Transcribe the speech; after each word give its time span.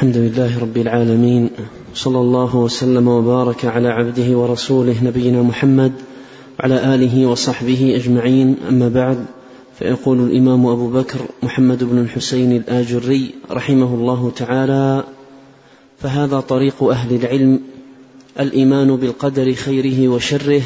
الحمد 0.00 0.16
لله 0.16 0.58
رب 0.58 0.76
العالمين 0.76 1.50
صلى 1.94 2.18
الله 2.18 2.56
وسلم 2.56 3.08
وبارك 3.08 3.64
على 3.64 3.88
عبده 3.88 4.38
ورسوله 4.38 5.04
نبينا 5.04 5.42
محمد 5.42 5.92
وعلى 6.60 6.94
آله 6.94 7.26
وصحبه 7.26 7.96
أجمعين. 7.96 8.56
أما 8.68 8.88
بعد 8.88 9.26
فيقول 9.78 10.20
الإمام 10.20 10.66
أبو 10.66 10.88
بكر 10.90 11.18
محمد 11.42 11.84
بن 11.84 11.98
الحسين 11.98 12.52
الآجري 12.52 13.34
رحمه 13.50 13.94
الله 13.94 14.32
تعالى 14.36 15.04
فهذا 15.98 16.40
طريق 16.40 16.82
أهل 16.82 17.14
العلم 17.16 17.60
الإيمان 18.40 18.96
بالقدر 18.96 19.52
خيره 19.52 20.08
وشره 20.08 20.62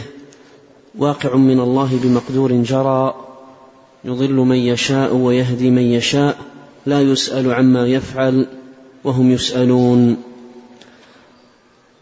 واقع 0.98 1.37
من 1.37 1.61
الله 1.61 1.91
بمقدور 2.03 2.53
جرى 2.53 3.14
يضل 4.05 4.35
من 4.35 4.57
يشاء 4.57 5.16
ويهدي 5.16 5.71
من 5.71 5.82
يشاء 5.82 6.37
لا 6.87 7.01
يسأل 7.01 7.53
عما 7.53 7.87
يفعل 7.87 8.46
وهم 9.05 9.30
يسألون. 9.30 10.16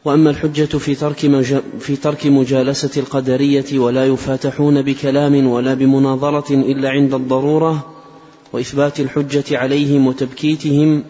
وأما 0.05 0.31
الحجة 0.31 0.79
في 0.79 0.95
ترك 0.95 1.43
في 1.81 1.97
ترك 1.97 2.27
مجالسة 2.27 2.91
القدرية 2.97 3.79
ولا 3.79 4.07
يفاتحون 4.07 4.83
بكلام 4.83 5.47
ولا 5.47 5.75
بمناظرة 5.75 6.55
إلا 6.55 6.91
عند 6.91 7.15
الضرورة 7.15 7.93
وإثبات 8.53 9.01
الحجة 9.01 9.59
عليهم 9.59 10.07
وتبكيتهم 10.07 11.05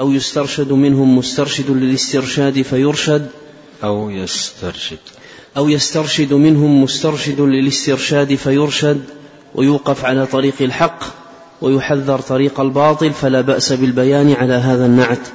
أو 0.00 0.12
يسترشد 0.12 0.72
منهم 0.72 1.18
مسترشد 1.18 1.70
للاسترشاد 1.70 2.62
فيرشد 2.62 3.28
أو 3.84 4.10
يسترشد. 4.10 4.98
أو 5.56 5.68
يسترشد 5.68 6.32
منهم 6.32 6.82
مسترشد 6.82 7.40
للاسترشاد 7.40 8.34
فيرشد 8.34 9.02
ويوقف 9.54 10.04
على 10.04 10.26
طريق 10.26 10.54
الحق. 10.60 11.23
ويحذر 11.64 12.18
طريق 12.18 12.60
الباطل 12.60 13.12
فلا 13.12 13.40
بأس 13.40 13.72
بالبيان 13.72 14.32
على 14.32 14.54
هذا 14.54 14.86
النعت. 14.86 15.28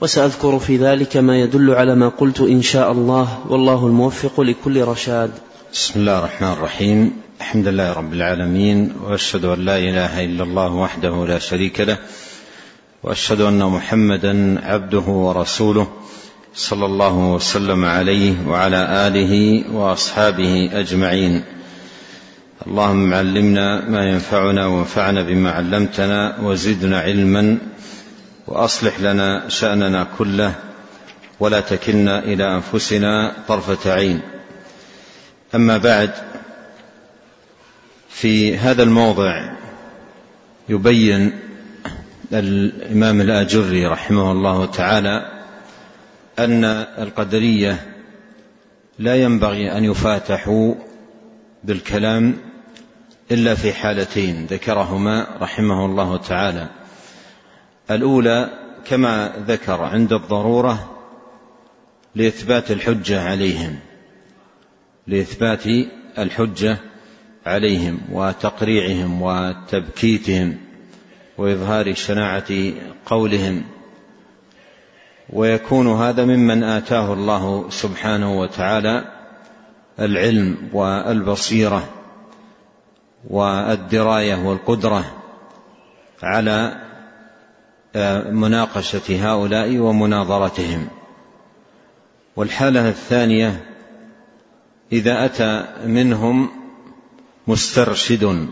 وسأذكر 0.00 0.58
في 0.58 0.76
ذلك 0.76 1.16
ما 1.16 1.40
يدل 1.40 1.70
على 1.70 1.94
ما 1.94 2.08
قلت 2.08 2.40
إن 2.40 2.62
شاء 2.62 2.92
الله. 2.92 3.38
والله 3.48 3.86
الموفق 3.86 4.40
لكل 4.40 4.84
رشاد. 4.84 5.30
بسم 5.72 6.00
الله 6.00 6.18
الرحمن 6.18 6.52
الرحيم. 6.52 7.12
الحمد 7.40 7.68
لله 7.68 7.92
رب 7.92 8.12
العالمين 8.12 8.92
وأشهد 9.04 9.44
أن 9.44 9.64
لا 9.64 9.78
إله 9.78 10.24
إلا 10.24 10.42
الله 10.44 10.72
وحده 10.72 11.26
لا 11.26 11.38
شريك 11.38 11.80
له 11.80 11.98
وأشهد 13.02 13.40
أن 13.40 13.64
محمدا 13.64 14.60
عبده 14.62 15.06
ورسوله 15.06 15.86
صلى 16.54 16.86
الله 16.86 17.16
وسلم 17.34 17.84
عليه 17.84 18.34
وعلى 18.48 19.06
آله 19.06 19.64
وأصحابه 19.74 20.70
أجمعين. 20.72 21.59
اللهم 22.66 23.14
علمنا 23.14 23.88
ما 23.88 24.10
ينفعنا 24.10 24.66
وانفعنا 24.66 25.22
بما 25.22 25.50
علمتنا 25.50 26.40
وزدنا 26.42 27.00
علما 27.00 27.58
وأصلح 28.46 29.00
لنا 29.00 29.48
شأننا 29.48 30.06
كله 30.18 30.54
ولا 31.40 31.60
تكلنا 31.60 32.18
إلى 32.18 32.54
أنفسنا 32.54 33.32
طرفة 33.48 33.92
عين. 33.92 34.20
أما 35.54 35.76
بعد 35.76 36.10
في 38.08 38.56
هذا 38.56 38.82
الموضع 38.82 39.52
يبين 40.68 41.32
الإمام 42.32 43.20
الآجري 43.20 43.86
رحمه 43.86 44.32
الله 44.32 44.66
تعالى 44.66 45.42
أن 46.38 46.64
القدرية 46.98 47.86
لا 48.98 49.16
ينبغي 49.16 49.72
أن 49.72 49.84
يفاتحوا 49.84 50.74
بالكلام 51.64 52.49
إلا 53.30 53.54
في 53.54 53.72
حالتين 53.72 54.46
ذكرهما 54.46 55.26
رحمه 55.40 55.86
الله 55.86 56.16
تعالى. 56.16 56.68
الأولى 57.90 58.50
كما 58.84 59.32
ذكر 59.46 59.82
عند 59.82 60.12
الضرورة 60.12 60.96
لإثبات 62.14 62.70
الحجة 62.70 63.28
عليهم 63.28 63.78
لإثبات 65.06 65.64
الحجة 66.18 66.78
عليهم 67.46 68.00
وتقريعهم 68.12 69.22
وتبكيتهم 69.22 70.58
وإظهار 71.38 71.94
شناعة 71.94 72.72
قولهم. 73.06 73.64
ويكون 75.30 75.88
هذا 75.88 76.24
ممن 76.24 76.64
آتاه 76.64 77.12
الله 77.12 77.70
سبحانه 77.70 78.40
وتعالى 78.40 79.04
العلم 80.00 80.68
والبصيرة 80.72 81.99
والدراية 83.28 84.48
والقدرة 84.48 85.04
على 86.22 86.80
آه، 87.96 88.30
مناقشة 88.30 89.32
هؤلاء 89.32 89.78
ومناظرتهم. 89.78 90.88
والحالة 92.36 92.88
الثانية 92.88 93.64
إذا 94.92 95.24
أتى 95.24 95.66
منهم 95.86 96.50
مسترشد 97.46 98.48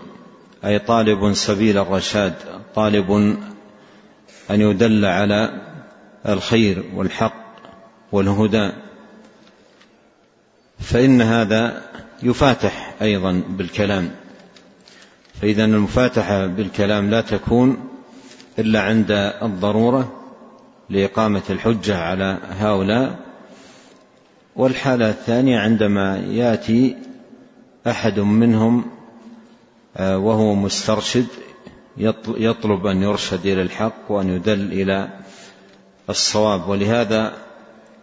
أي 0.64 0.78
طالب 0.78 1.32
سبيل 1.32 1.78
الرشاد 1.78 2.34
طالب 2.74 3.10
أن 4.50 4.60
يدل 4.60 5.04
على 5.04 5.60
الخير 6.28 6.84
والحق 6.94 7.44
والهدى 8.12 8.70
فإن 10.78 11.22
هذا 11.22 11.82
يفاتح 12.22 12.94
أيضا 13.02 13.42
بالكلام. 13.48 14.10
فإذا 15.42 15.64
المفاتحة 15.64 16.46
بالكلام 16.46 17.10
لا 17.10 17.20
تكون 17.20 17.76
إلا 18.58 18.82
عند 18.82 19.10
الضرورة 19.42 20.12
لإقامة 20.90 21.42
الحجة 21.50 21.98
على 21.98 22.38
هؤلاء. 22.58 23.18
والحالة 24.56 25.10
الثانية 25.10 25.58
عندما 25.58 26.18
يأتي 26.18 26.96
أحد 27.86 28.20
منهم 28.20 28.84
آه، 29.96 30.18
وهو 30.18 30.54
مسترشد 30.54 31.26
يطلب 32.28 32.86
أن 32.86 33.02
يرشد 33.02 33.46
إلى 33.46 33.62
الحق 33.62 33.94
وأن 34.08 34.28
يدل 34.28 34.72
إلى 34.72 35.08
الصواب. 36.10 36.68
ولهذا 36.68 37.32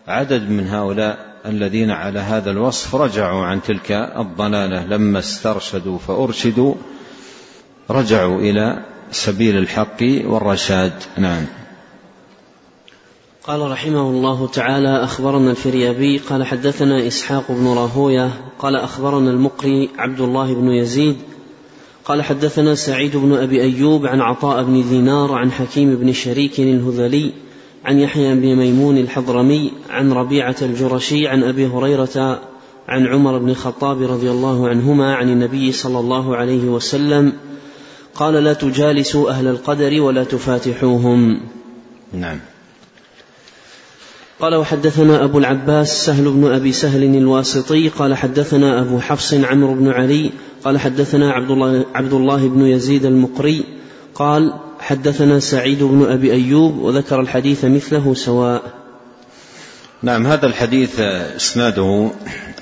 عدد 0.07 0.49
من 0.49 0.67
هؤلاء 0.67 1.35
الذين 1.45 1.91
على 1.91 2.19
هذا 2.19 2.51
الوصف 2.51 2.95
رجعوا 2.95 3.45
عن 3.45 3.61
تلك 3.61 3.91
الضلالة. 3.91 4.85
لما 4.85 5.19
استرشدوا 5.19 5.97
فأرشدوا 5.97 6.75
رجعوا 7.89 8.39
إلى 8.39 8.79
سبيل 9.11 9.57
الحق 9.57 10.01
والرشاد. 10.25 10.93
نعم. 11.17 11.45
قال 13.47 13.71
رحمه 13.71 14.09
الله 14.09 14.47
تعالى 14.47 15.03
أخبرنا 15.03 15.51
الفريابي 15.51 16.17
قال 16.17 16.45
حدثنا 16.45 17.07
إسحاق 17.07 17.43
بن 17.49 17.67
راهوية 17.67 18.29
قال 18.59 18.75
أخبرنا 18.75 19.31
المقري 19.31 19.89
عبد 19.97 20.21
الله 20.21 20.53
بن 20.53 20.67
يزيد 20.67 21.15
قال 22.05 22.21
حدثنا 22.21 22.75
سعيد 22.75 23.17
بن 23.17 23.33
أبي 23.33 23.61
أيوب 23.61 24.05
عن 24.05 24.21
عطاء 24.21 24.63
بن 24.63 24.89
دينار 24.89 25.31
عن 25.33 25.51
حكيم 25.51 25.95
بن 25.95 26.13
شريك 26.13 26.59
الهذلي 26.59 27.31
عن 27.85 27.99
يحيى 27.99 28.35
بن 28.35 28.55
ميمون 28.55 28.97
الحضرمي 28.97 29.71
عن 29.89 30.11
ربيعة 30.11 30.55
الجرشي 30.61 31.27
عن 31.27 31.43
أبي 31.43 31.67
هريرة 31.67 32.41
عن 32.87 33.07
عمر 33.07 33.37
بن 33.37 33.49
الخطاب 33.49 34.01
رضي 34.01 34.31
الله 34.31 34.69
عنهما 34.69 35.15
عن 35.15 35.29
النبي 35.29 35.71
صلى 35.71 35.99
الله 35.99 36.35
عليه 36.35 36.63
وسلم 36.63 37.33
قال 38.15 38.33
لا 38.33 38.53
تجالسوا 38.53 39.29
أهل 39.29 39.47
القدر 39.47 40.01
ولا 40.01 40.23
تفاتحوهم. 40.23 41.39
نعم. 42.13 42.39
قال 44.39 44.55
وحدثنا 44.55 45.23
أبو 45.23 45.37
العباس 45.37 46.05
سهل 46.05 46.31
بن 46.31 46.53
أبي 46.53 46.71
سهل 46.71 47.03
الواسطي 47.03 47.89
قال 47.89 48.15
حدثنا 48.15 48.81
أبو 48.81 48.99
حفص 48.99 49.33
عمرو 49.33 49.73
بن 49.73 49.91
علي 49.91 50.31
قال 50.63 50.79
حدثنا 50.79 51.31
عبد 51.31 51.51
الله, 51.51 51.85
عبد 51.95 52.13
الله 52.13 52.47
بن 52.47 52.61
يزيد 52.61 53.05
المقري 53.05 53.63
قال 54.15 54.53
حدثنا 54.79 55.39
سعيد 55.39 55.83
بن 55.83 56.05
أبي 56.11 56.31
أيوب 56.31 56.77
وذكر 56.77 57.21
الحديث 57.21 57.65
مثله 57.65 58.13
سواء. 58.13 58.61
نعم 60.03 60.27
هذا 60.27 60.45
الحديث 60.45 60.99
إسناده 60.99 62.11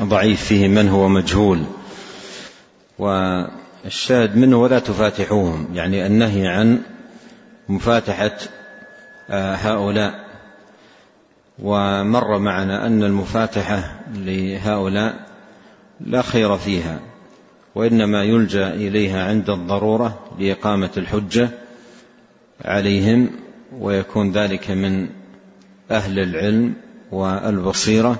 ضعيف 0.04 0.44
فيه 0.44 0.68
من 0.68 0.90
هو 0.90 1.08
مجهول 1.08 1.60
والشاهد 3.84 4.38
منه 4.38 4.62
ولا 4.62 4.80
تفاتحوهم 4.80 5.68
يعني 5.74 6.06
النهي 6.06 6.48
عن 6.48 6.82
مفاتحة 7.70 8.38
آه، 9.30 9.56
هؤلاء. 9.56 10.24
ومر 11.60 12.40
معنا 12.40 12.88
أن 12.88 13.04
المفاتحة 13.04 14.00
لهؤلاء 14.14 15.26
لا 16.02 16.22
خير 16.22 16.58
فيها 16.58 17.00
وإنما 17.76 18.24
يلجأ 18.24 18.74
إليها 18.74 19.28
عند 19.28 19.50
الضرورة 19.50 20.20
لإقامة 20.40 20.90
الحجة 20.98 21.50
عليهم 22.66 23.30
ويكون 23.80 24.32
ذلك 24.32 24.72
من 24.72 25.10
أهل 25.92 26.20
العلم 26.20 26.74
والبصيرة 27.12 28.16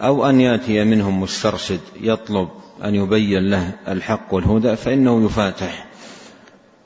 أو 0.00 0.28
أن 0.28 0.40
يأتي 0.40 0.84
منهم 0.84 1.20
مسترشد 1.20 1.80
يطلب 2.00 2.48
أن 2.84 2.94
يبين 2.94 3.50
له 3.50 3.72
الحق 3.88 4.34
والهدى 4.34 4.76
فإنه 4.76 5.24
يفاتح 5.24 5.86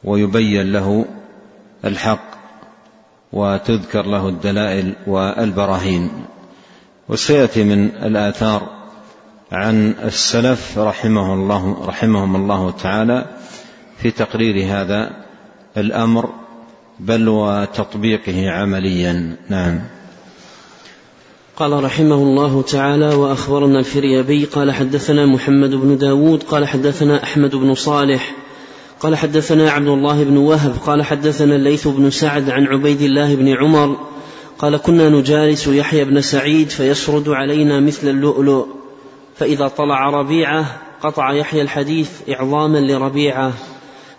ويبين 0.05 0.73
له 0.73 1.05
الحق 1.85 2.31
وتذكر 3.33 4.07
له 4.07 4.29
الدلائل 4.29 4.93
والبراهين. 5.07 6.11
وسيأتي 7.09 7.65
من 7.65 7.85
الآثار 7.85 8.69
عن 9.53 9.95
السلف 10.05 10.79
رحمه 10.79 11.35
الله 11.35 11.87
رحمهم 11.87 12.37
الله 12.37 12.71
تعالى 12.71 13.27
في 13.99 14.11
تقرير 14.11 14.67
هذا 14.67 15.11
الأمر 15.77 16.31
بل 17.01 17.29
وتطبيقه 17.29 18.51
عمليا. 18.51 19.37
نعم. 19.49 19.81
قال 21.57 21.85
رحمه 21.85 22.15
الله 22.15 22.63
تعالى 22.63 23.15
وأخبرنا 23.15 23.79
الفريابي 23.79 24.45
قال 24.45 24.73
حدثنا 24.73 25.27
محمد 25.27 25.71
بن 25.71 25.99
داود 25.99 26.43
قال 26.43 26.69
حدثنا 26.69 27.23
أحمد 27.23 27.57
بن 27.57 27.75
صالح 27.75 28.35
قال 29.01 29.17
حدثنا 29.17 29.71
عبد 29.71 29.89
الله 29.89 30.25
بن 30.25 30.37
وهب 30.37 30.75
قال 30.87 31.03
حدثنا 31.03 31.57
الليث 31.57 31.89
بن 31.89 32.11
سعد 32.11 32.51
عن 32.51 32.67
عبيد 32.67 33.03
الله 33.03 33.35
بن 33.35 33.49
عمر 33.49 33.97
قال 34.59 34.77
كنا 34.77 35.09
نجالس 35.09 35.67
يحيى 35.67 36.05
بن 36.05 36.21
سعيد 36.21 36.69
فيسرد 36.69 37.29
علينا 37.29 37.81
مثل 37.81 38.09
اللؤلؤ 38.09 38.67
فإذا 39.37 39.69
طلع 39.69 40.11
ربيعة 40.11 40.81
قطع 41.03 41.33
يحيى 41.33 41.63
الحديث 41.63 42.11
إعظاما 42.31 42.79
لربيعة 42.79 43.53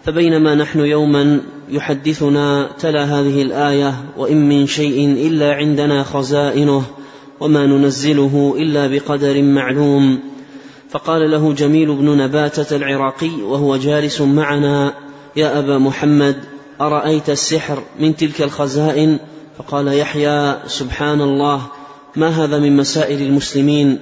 فبينما 0.06 0.56
نحن 0.56 0.80
يوما 0.80 1.42
يحدثنا 1.70 2.70
تلا 2.80 3.04
هذه 3.04 3.42
الآية 3.42 3.96
وإن 4.18 4.50
من 4.50 4.68
شيء 4.68 5.28
إلا 5.28 5.54
عندنا 5.54 6.04
خزائنه 6.04 6.84
وما 7.42 7.66
ننزله 7.66 8.56
إلا 8.58 8.88
بقدر 8.88 9.42
معلوم. 9.42 10.20
فقال 10.90 11.32
له 11.32 11.54
جميل 11.54 11.96
بن 11.96 12.18
نباتة 12.18 12.76
العراقي 12.76 13.32
وهو 13.42 13.78
جالس 13.78 14.22
معنا 14.22 14.94
يا 15.36 15.60
أبا 15.60 15.78
محمد 15.78 16.36
أرأيت 16.82 17.30
السحر 17.30 17.84
من 18.00 18.16
تلك 18.16 18.42
الخزائن؟ 18.42 19.20
فقال 19.58 19.88
يحيى 19.88 20.56
سبحان 20.68 21.22
الله 21.22 21.62
ما 22.16 22.28
هذا 22.28 22.60
من 22.60 22.78
مسائل 22.78 23.22
المسلمين؟ 23.22 24.00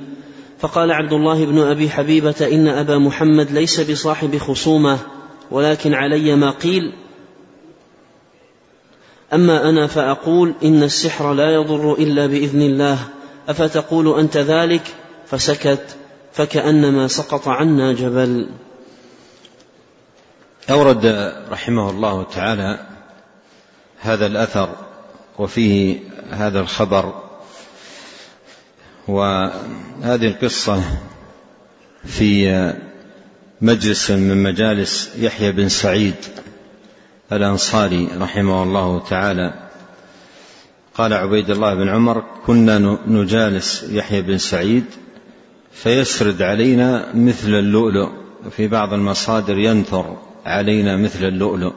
فقال 0.59 0.91
عبد 0.91 1.13
الله 1.13 1.45
بن 1.45 1.59
أبي 1.59 1.89
حبيبة 1.89 2.49
إن 2.51 2.67
أبا 2.67 2.97
محمد 2.97 3.51
ليس 3.51 3.79
بصاحب 3.79 4.37
خصومة 4.37 4.97
ولكن 5.51 5.93
علي 5.93 6.35
ما 6.35 6.51
قيل. 6.51 6.93
أما 9.33 9.69
أنا 9.69 9.87
فأقول 9.87 10.53
إن 10.63 10.83
السحر 10.83 11.33
لا 11.33 11.53
يضر 11.53 11.93
إلا 11.93 12.27
بإذن 12.27 12.61
الله. 12.61 12.99
أفتقول 13.49 14.19
أنت 14.19 14.37
ذلك؟ 14.37 14.81
فسكت 15.27 15.97
فكأنما 16.33 17.07
سقط 17.07 17.47
عنا 17.47 17.93
جبل. 17.93 18.49
أورد 20.69 21.33
رحمه 21.51 21.89
الله 21.89 22.23
تعالى 22.23 22.85
هذا 23.99 24.25
الأثر 24.25 24.69
وفيه 25.39 25.99
هذا 26.29 26.59
الخبر 26.59 27.23
وهذه 29.07 30.27
القصة 30.27 30.83
في 32.05 32.73
مجلس 33.61 34.11
من 34.11 34.43
مجالس 34.43 35.11
يحيى 35.17 35.51
بن 35.51 35.69
سعيد 35.69 36.15
الأنصاري 37.31 38.09
رحمه 38.17 38.63
الله 38.63 38.99
تعالى. 39.09 39.68
قال 40.99 41.13
عبيد 41.13 41.49
الله 41.49 41.75
بن 41.75 41.89
عمر 41.89 42.23
كنا 42.45 42.97
نجالس 43.07 43.85
يحيى 43.89 44.21
بن 44.21 44.37
سعيد 44.37 44.83
فيسرد 45.71 46.41
علينا 46.41 47.15
مثل 47.15 47.47
اللؤلؤ 47.47 48.09
وفي 48.45 48.67
بعض 48.67 48.93
المصادر 48.93 49.57
ينثر 49.57 50.17
علينا 50.45 50.97
مثل 50.97 51.25
اللؤلؤ. 51.25 51.73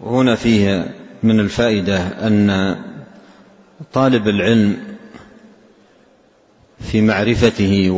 وهنا 0.00 0.34
فيه 0.34 0.94
من 1.22 1.40
الفائدة 1.40 1.98
أن 1.98 2.76
طالب 3.92 4.28
العلم 4.28 4.76
في 6.80 7.00
معرفته 7.00 7.90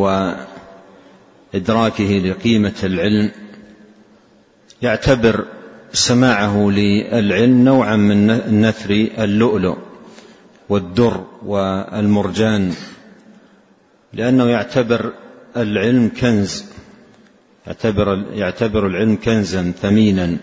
وإدراكه 1.53 2.19
لقيمة 2.19 2.75
العلم 2.85 3.31
يعتبر 4.83 5.45
سماعه 5.93 6.71
للعلم 6.71 7.65
نوعا 7.65 7.97
من 7.97 8.27
نثر 8.61 8.91
اللؤلؤ. 9.19 9.77
والدر 10.69 11.25
والمرجان 11.43 12.73
لأنه 14.13 14.45
يعتبر 14.45 15.13
العلم 15.57 16.11
كنز 16.21 16.65
يعتبر 17.67 18.25
يعتبر 18.33 18.87
العلم 18.87 19.17
كنزا 19.17 19.73
ثمينا. 19.83 20.37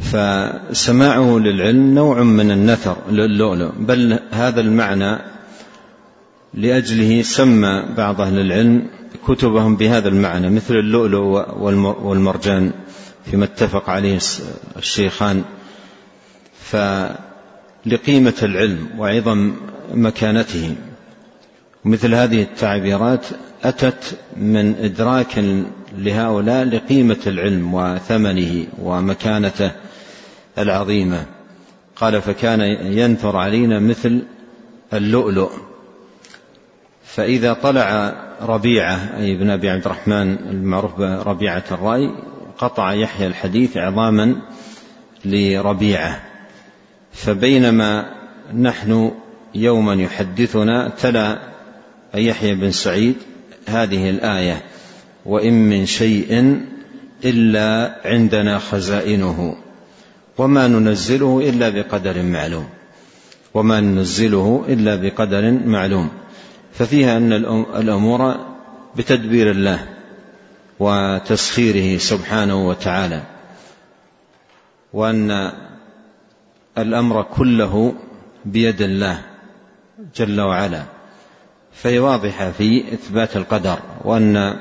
فسماعه 0.00 1.38
للعلم 1.38 1.94
نوع 1.94 2.22
من 2.22 2.50
النثر 2.50 2.96
للؤلؤ 3.10 3.72
بل 3.78 4.18
هذا 4.30 4.60
المعنى 4.60 5.18
لأجله 6.54 7.22
سمى 7.22 7.84
بعض 7.96 8.20
أهل 8.20 8.38
العلم 8.38 8.88
كتبهم 9.28 9.76
بهذا 9.76 10.08
المعنى 10.08 10.50
مثل 10.50 10.74
اللؤلؤ 10.74 11.54
والمرجان 12.02 12.72
فيما 13.24 13.44
اتفق 13.44 13.90
عليه 13.90 14.18
الشيخان. 14.76 15.44
ف 16.60 16.76
لقيمة 17.86 18.34
العلم 18.42 18.88
وعظم 18.98 19.52
مكانته. 19.94 20.74
مثل 21.84 22.14
هذه 22.14 22.42
التعبيرات 22.42 23.26
أتت 23.64 24.18
من 24.36 24.74
إدراك 24.74 25.44
لهؤلاء 25.98 26.64
لقيمة 26.64 27.18
العلم 27.26 27.74
وثمنه 27.74 28.66
ومكانته 28.82 29.70
العظيمة. 30.58 31.26
قال 31.96 32.22
فكان 32.22 32.60
ينثر 32.92 33.36
علينا 33.36 33.80
مثل 33.80 34.22
اللؤلؤ. 34.92 35.50
فإذا 37.04 37.52
طلع 37.52 38.14
ربيعة 38.42 39.18
أي 39.18 39.34
ابن 39.34 39.50
أبي 39.50 39.70
عبد 39.70 39.84
الرحمن 39.84 40.36
المعروف 40.50 40.94
بربيعة 40.94 41.64
الرأي 41.72 42.10
قطع 42.58 42.92
يحيى 42.92 43.26
الحديث 43.26 43.76
عظاما 43.76 44.36
لربيعة. 45.24 46.35
فبينما 47.16 48.10
نحن 48.54 49.12
يوما 49.54 49.94
يحدثنا 49.94 50.88
تلا 50.88 51.38
يحيى 52.14 52.54
بن 52.54 52.70
سعيد 52.70 53.14
هذه 53.68 54.10
الآية 54.10 54.62
وإن 55.26 55.68
من 55.68 55.86
شيء 55.86 56.60
إلا 57.24 57.96
عندنا 58.04 58.58
خزائنه 58.58 59.56
وما 60.38 60.68
ننزله 60.68 61.40
إلا 61.48 61.68
بقدر 61.68 62.22
معلوم 62.22 62.68
وما 63.54 63.80
ننزله 63.80 64.64
إلا 64.68 64.96
بقدر 64.96 65.52
معلوم 65.52 66.08
ففيها 66.72 67.16
أن 67.16 67.32
الأمور 67.76 68.36
بتدبير 68.96 69.50
الله 69.50 69.86
وتسخيره 70.78 71.98
سبحانه 71.98 72.68
وتعالى 72.68 73.22
وأن 74.92 75.52
الأمر 76.78 77.22
كله 77.22 77.94
بيد 78.44 78.82
الله 78.82 79.18
جل 80.16 80.40
وعلا. 80.40 80.82
فهي 81.72 81.98
واضحة 81.98 82.50
في 82.50 82.92
إثبات 82.92 83.36
القدر 83.36 83.78
وأن 84.04 84.56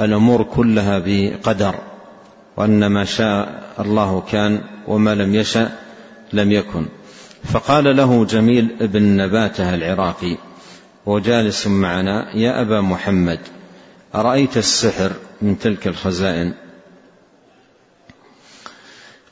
الأمور 0.00 0.42
كلها 0.42 1.02
بقدر 1.06 1.74
وأن 2.56 2.86
ما 2.86 3.04
شاء 3.04 3.62
الله 3.80 4.20
كان 4.20 4.60
وما 4.88 5.14
لم 5.14 5.34
يشأ 5.34 5.70
لم 6.32 6.52
يكن. 6.52 6.86
فقال 7.44 7.96
له 7.96 8.24
جميل 8.24 8.76
بن 8.80 9.16
نباتة 9.16 9.74
العراقي 9.74 10.36
وهو 11.06 11.18
جالس 11.18 11.66
معنا 11.66 12.36
يا 12.36 12.60
أبا 12.60 12.80
محمد 12.80 13.38
أرأيت 14.14 14.56
السحر 14.56 15.12
من 15.42 15.58
تلك 15.58 15.86
الخزائن؟ 15.86 16.54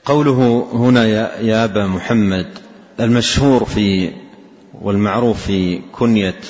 قوله 0.05 0.69
هنا 0.73 1.05
يا, 1.05 1.39
يا 1.41 1.65
أبا 1.65 1.87
محمد 1.87 2.47
المشهور 3.01 3.65
في 3.65 4.13
والمعروف 4.75 5.47
في 5.47 5.81
كنية 5.93 6.41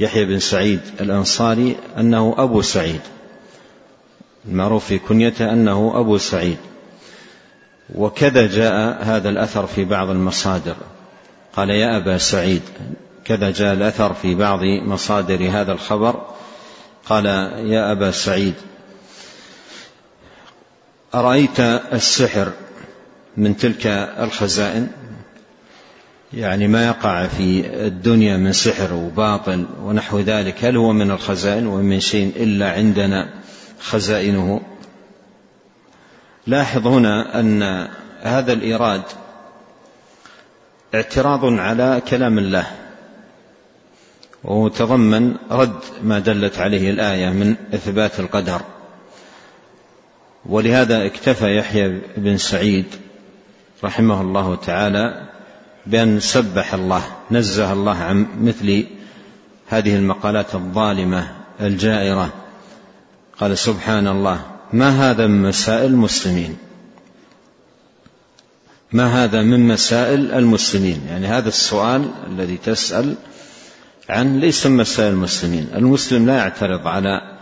يحيى 0.00 0.24
بن 0.24 0.38
سعيد 0.38 0.80
الأنصاري 1.00 1.76
أنه 1.98 2.34
أبو 2.38 2.62
سعيد. 2.62 3.00
المعروف 4.48 4.84
في 4.84 4.98
كنيته 4.98 5.52
أنه 5.52 5.92
أبو 5.94 6.18
سعيد. 6.18 6.56
وكذا 7.94 8.46
جاء 8.46 9.04
هذا 9.04 9.28
الأثر 9.28 9.66
في 9.66 9.84
بعض 9.84 10.10
المصادر. 10.10 10.76
قال 11.56 11.70
يا 11.70 11.96
أبا 11.96 12.18
سعيد 12.18 12.62
كذا 13.24 13.50
جاء 13.50 13.74
الأثر 13.74 14.14
في 14.14 14.34
بعض 14.34 14.60
مصادر 14.62 15.48
هذا 15.50 15.72
الخبر. 15.72 16.26
قال 17.06 17.26
يا 17.66 17.92
أبا 17.92 18.10
سعيد 18.10 18.54
أرأيت 21.14 21.60
السحر؟ 21.92 22.52
من 23.36 23.56
تلك 23.56 23.86
الخزائن 24.18 24.88
يعني 26.32 26.68
ما 26.68 26.86
يقع 26.86 27.26
في 27.26 27.66
الدنيا 27.86 28.36
من 28.36 28.52
سحر 28.52 28.94
وباطل 28.94 29.66
ونحو 29.82 30.20
ذلك 30.20 30.64
هل 30.64 30.76
هو 30.76 30.92
من 30.92 31.10
الخزائن 31.10 31.66
ومن 31.66 32.00
شيء 32.00 32.32
إلا 32.36 32.72
عندنا 32.72 33.28
خزائنه؟ 33.80 34.60
لاحظ 36.46 36.86
هنا 36.86 37.40
أن 37.40 37.88
هذا 38.20 38.52
الإيراد 38.52 39.02
اعتراض 40.94 41.44
على 41.44 42.02
كلام 42.08 42.38
الله 42.38 42.66
وتضمن 44.44 45.36
رد 45.50 45.80
ما 46.02 46.18
دلت 46.18 46.58
عليه 46.58 46.90
الآية 46.90 47.30
من 47.30 47.56
إثبات 47.74 48.20
القدر. 48.20 48.60
ولهذا 50.46 51.06
اكتفى 51.06 51.56
يحيى 51.56 52.00
بن 52.16 52.36
سعيد 52.36 52.86
رحمه 53.84 54.20
الله 54.20 54.54
تعالى 54.54 55.28
بأن 55.86 56.20
سبح 56.20 56.74
الله 56.74 57.02
نزه 57.30 57.72
الله 57.72 57.96
عن 57.96 58.26
مثل 58.40 58.86
هذه 59.68 59.96
المقالات 59.96 60.54
الظالمة 60.54 61.28
الجائرة. 61.60 62.32
قال 63.40 63.58
سبحان 63.58 64.06
الله 64.06 64.40
ما 64.72 65.10
هذا 65.10 65.26
من 65.26 65.42
مسائل 65.42 65.90
المسلمين؟ 65.90 66.56
ما 68.92 69.24
هذا 69.24 69.42
من 69.42 69.68
مسائل 69.68 70.32
المسلمين؟ 70.32 71.00
يعني 71.08 71.26
هذا 71.26 71.48
السؤال 71.48 72.10
الذي 72.26 72.56
تسأل 72.56 73.14
عن 74.08 74.40
ليس 74.40 74.66
من 74.66 74.76
مسائل 74.76 75.12
المسلمين. 75.12 75.68
المسلم 75.74 76.26
لا 76.26 76.36
يعترض 76.36 76.86
على 76.86 77.38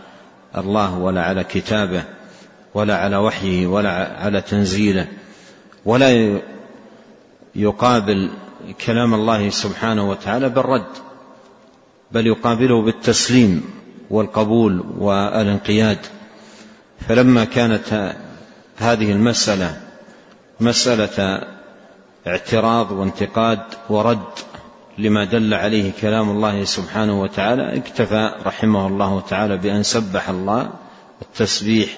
الله 0.57 0.97
ولا 0.97 1.23
على 1.23 1.43
كتابه 1.43 2.03
ولا 2.73 2.97
على 2.97 3.17
وحيه 3.17 3.67
ولا 3.67 4.21
على 4.21 4.41
تنزيله. 4.41 5.07
ولا 5.85 6.39
يقابل 7.55 8.29
كلام 8.85 9.13
الله 9.13 9.49
سبحانه 9.49 10.09
وتعالى 10.09 10.49
بالرد 10.49 10.87
بل 12.11 12.27
يقابله 12.27 12.81
بالتسليم 12.81 13.63
والقبول 14.09 14.83
والانقياد. 14.97 15.97
فلما 17.07 17.45
كانت 17.45 18.15
هذه 18.77 19.11
المسألة 19.11 19.81
مسألة 20.59 21.47
اعتراض 22.27 22.91
وانتقاد 22.91 23.59
ورد 23.89 24.19
لما 24.97 25.25
دل 25.25 25.53
عليه 25.53 25.91
كلام 26.01 26.29
الله 26.29 26.63
سبحانه 26.63 27.21
وتعالى 27.21 27.77
اكتفى 27.77 28.35
رحمه 28.45 28.87
الله 28.87 29.21
تعالى 29.29 29.57
بأن 29.57 29.83
سبح 29.83 30.29
الله 30.29 30.69
التسبيح 31.21 31.89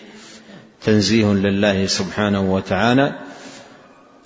تنزيه 0.82 1.26
لله 1.26 1.86
سبحانه 1.86 2.54
وتعالى. 2.54 3.20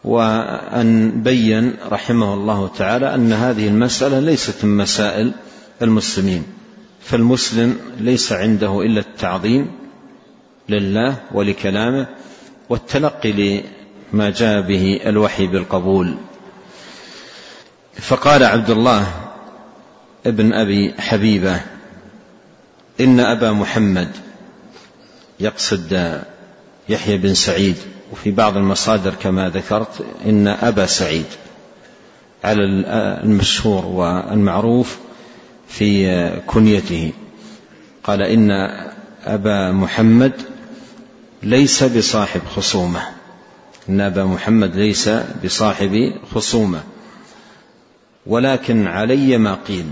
وأن 0.05 1.21
بين 1.23 1.75
رحمه 1.91 2.33
الله 2.33 2.67
تعالى 2.67 3.15
أن 3.15 3.33
هذه 3.33 3.67
المسألة 3.67 4.19
ليست 4.19 4.65
من 4.65 4.77
مسائل 4.77 5.31
المسلمين 5.81 6.43
فالمسلم 7.01 7.77
ليس 7.99 8.31
عنده 8.31 8.81
إلا 8.81 8.99
التعظيم 8.99 9.71
لله 10.69 11.15
ولكلامه 11.31 12.07
والتلقي 12.69 13.61
لما 14.13 14.29
جاء 14.29 14.61
به 14.61 14.99
الوحي 15.05 15.47
بالقبول. 15.47 16.15
فقال 17.99 18.43
عبد 18.43 18.69
الله 18.69 19.07
ابن 20.25 20.53
أبي 20.53 20.93
حبيبة 20.97 21.61
إن 22.99 23.19
أبا 23.19 23.51
محمد 23.51 24.09
يقصد 25.39 26.21
يحيى 26.89 27.17
بن 27.17 27.33
سعيد 27.33 27.75
وفي 28.15 28.31
بعض 28.31 28.57
المصادر 28.57 29.13
كما 29.13 29.49
ذكرت 29.49 30.05
إن 30.25 30.47
أبا 30.47 30.85
سعيد 30.85 31.25
على 32.43 32.63
المشهور 33.23 33.85
والمعروف 33.85 34.97
في 35.67 36.29
كنيته. 36.47 37.11
قال 38.03 38.21
إن 38.21 38.51
أبا 39.25 39.71
محمد 39.71 40.33
ليس 41.43 41.83
بصاحب 41.83 42.41
خصومة. 42.55 43.01
إن 43.89 44.01
أبا 44.01 44.23
محمد 44.23 44.75
ليس 44.75 45.09
بصاحب 45.43 46.13
خصومة. 46.35 46.83
ولكن 48.25 48.87
علي 48.87 49.37
ما 49.37 49.57
قيل. 49.67 49.85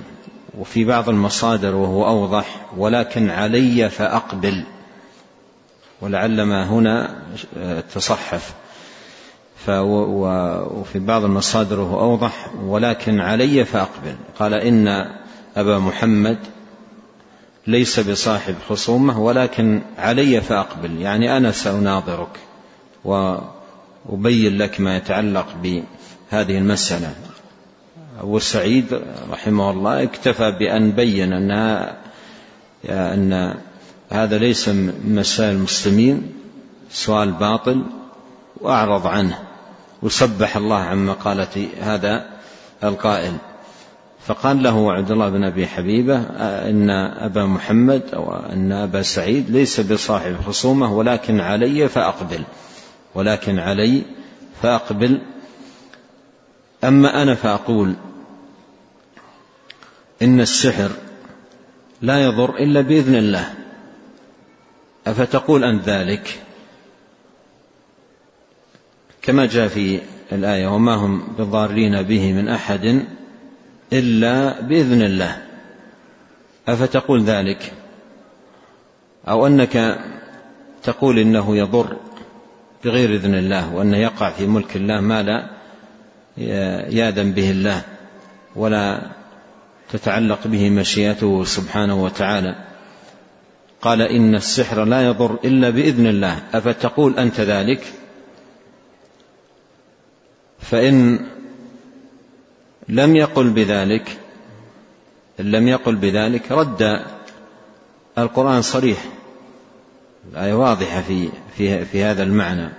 وفي 0.58 0.86
بعض 0.86 1.10
المصادر 1.10 1.76
وهو 1.76 2.06
أوضح. 2.06 2.66
ولكن 2.78 3.30
علي 3.30 3.90
فأقبل. 3.90 4.64
ولعل 6.04 6.42
ما 6.42 6.66
هنا 6.66 7.16
تصحف. 7.94 8.54
وفي 9.68 11.00
بعض 11.00 11.24
المصادر 11.24 11.80
وهو 11.80 12.00
أوضح 12.00 12.52
ولكن 12.66 13.20
علي 13.20 13.66
فأقبل. 13.66 14.16
قال 14.40 14.54
إن 14.54 15.06
أبا 15.58 15.80
محمد 15.80 16.38
ليس 17.68 18.00
بصاحب 18.00 18.56
خصومة 18.70 19.20
ولكن 19.20 19.82
علي 19.98 20.42
فأقبل. 20.42 21.02
يعني 21.02 21.38
أنا 21.38 21.52
سأناظرك 21.52 22.40
وأبين 23.04 24.58
لك 24.58 24.82
ما 24.82 24.98
يتعلق 24.98 25.48
بهذه 25.64 26.58
المسألة. 26.58 27.14
أبو 28.22 28.40
سعيد 28.40 29.02
رحمه 29.32 29.72
الله 29.72 30.04
اكتفى 30.04 30.52
بأن 30.52 30.92
بين 30.92 31.34
أنها 31.34 31.98
أن 32.90 33.56
هذا 34.14 34.38
ليس 34.38 34.70
من 34.70 35.16
مسائل 35.16 35.56
المسلمين 35.56 36.34
سؤال 36.92 37.32
باطل 37.32 37.84
وأعرض 38.62 39.08
عنه. 39.08 39.40
وسبح 40.02 40.58
الله 40.58 40.76
عن 40.78 41.06
مقالة 41.06 41.68
هذا 41.82 42.26
القائل. 42.84 43.34
فقال 44.28 44.64
له 44.64 44.94
عبد 44.94 45.12
الله 45.12 45.30
بن 45.30 45.44
أبي 45.44 45.68
حبيبة 45.68 46.22
إن 46.70 46.90
أبا 47.20 47.46
محمد 47.46 48.02
أو 48.14 48.34
أن 48.34 48.72
أبا 48.72 49.02
سعيد 49.02 49.50
ليس 49.50 49.80
بصاحب 49.80 50.36
خصومة 50.48 50.94
ولكن 50.94 51.40
علي 51.40 51.90
فأقبل. 51.90 52.44
ولكن 53.16 53.60
علي 53.60 54.02
فأقبل. 54.62 55.22
أما 56.84 57.22
أنا 57.22 57.36
فأقول 57.36 57.94
إن 60.22 60.42
السحر 60.42 60.92
لا 62.02 62.24
يضر 62.24 62.58
إلا 62.58 62.82
بإذن 62.82 63.16
الله. 63.16 63.63
أفتقول 65.08 65.64
أنت 65.64 65.90
ذلك 65.90 66.40
كما 69.22 69.46
جاء 69.46 69.68
في 69.68 70.00
الآية 70.32 70.68
وما 70.68 70.96
هم 70.96 71.36
بضارين 71.38 72.02
به 72.02 72.34
من 72.34 72.48
أحد 72.48 73.06
إلا 73.94 74.62
بإذن 74.62 75.02
الله. 75.02 75.44
أفتقول 76.68 77.24
ذلك؟ 77.24 77.74
أو 79.28 79.48
أنك 79.48 80.00
تقول 80.84 81.20
إنه 81.20 81.58
يضر 81.58 81.98
بغير 82.86 83.16
إذن 83.16 83.36
الله 83.36 83.76
وأنه 83.76 83.98
يقع 83.98 84.30
في 84.30 84.48
ملك 84.48 84.76
الله 84.76 85.02
ما 85.02 85.24
لا 85.24 85.50
ياذن 86.90 87.32
به 87.32 87.52
الله 87.52 87.82
ولا 88.56 89.02
تتعلق 89.92 90.48
به 90.48 90.70
مشيئته 90.70 91.44
سبحانه 91.44 92.04
وتعالى. 92.04 92.73
قال 93.84 94.02
إن 94.02 94.36
السحر 94.36 94.86
لا 94.86 95.08
يضر 95.08 95.40
إلا 95.46 95.70
بإذن 95.70 96.08
الله. 96.08 96.40
أفتقول 96.54 97.20
أنت 97.20 97.40
ذلك؟ 97.40 97.94
فإن 100.60 101.20
لم 102.90 103.16
يقل 103.16 103.50
بذلك 103.50 104.18
إن 105.40 105.52
لم 105.52 105.68
يقل 105.68 105.96
بذلك 105.96 106.52
رد. 106.52 107.06
القرآن 108.18 108.62
صريح. 108.62 109.06
الآية 110.32 110.54
واضحة 110.54 111.02
في, 111.02 111.30
في, 111.58 111.86
في 111.86 112.04
هذا 112.04 112.24
المعنى. 112.24 112.70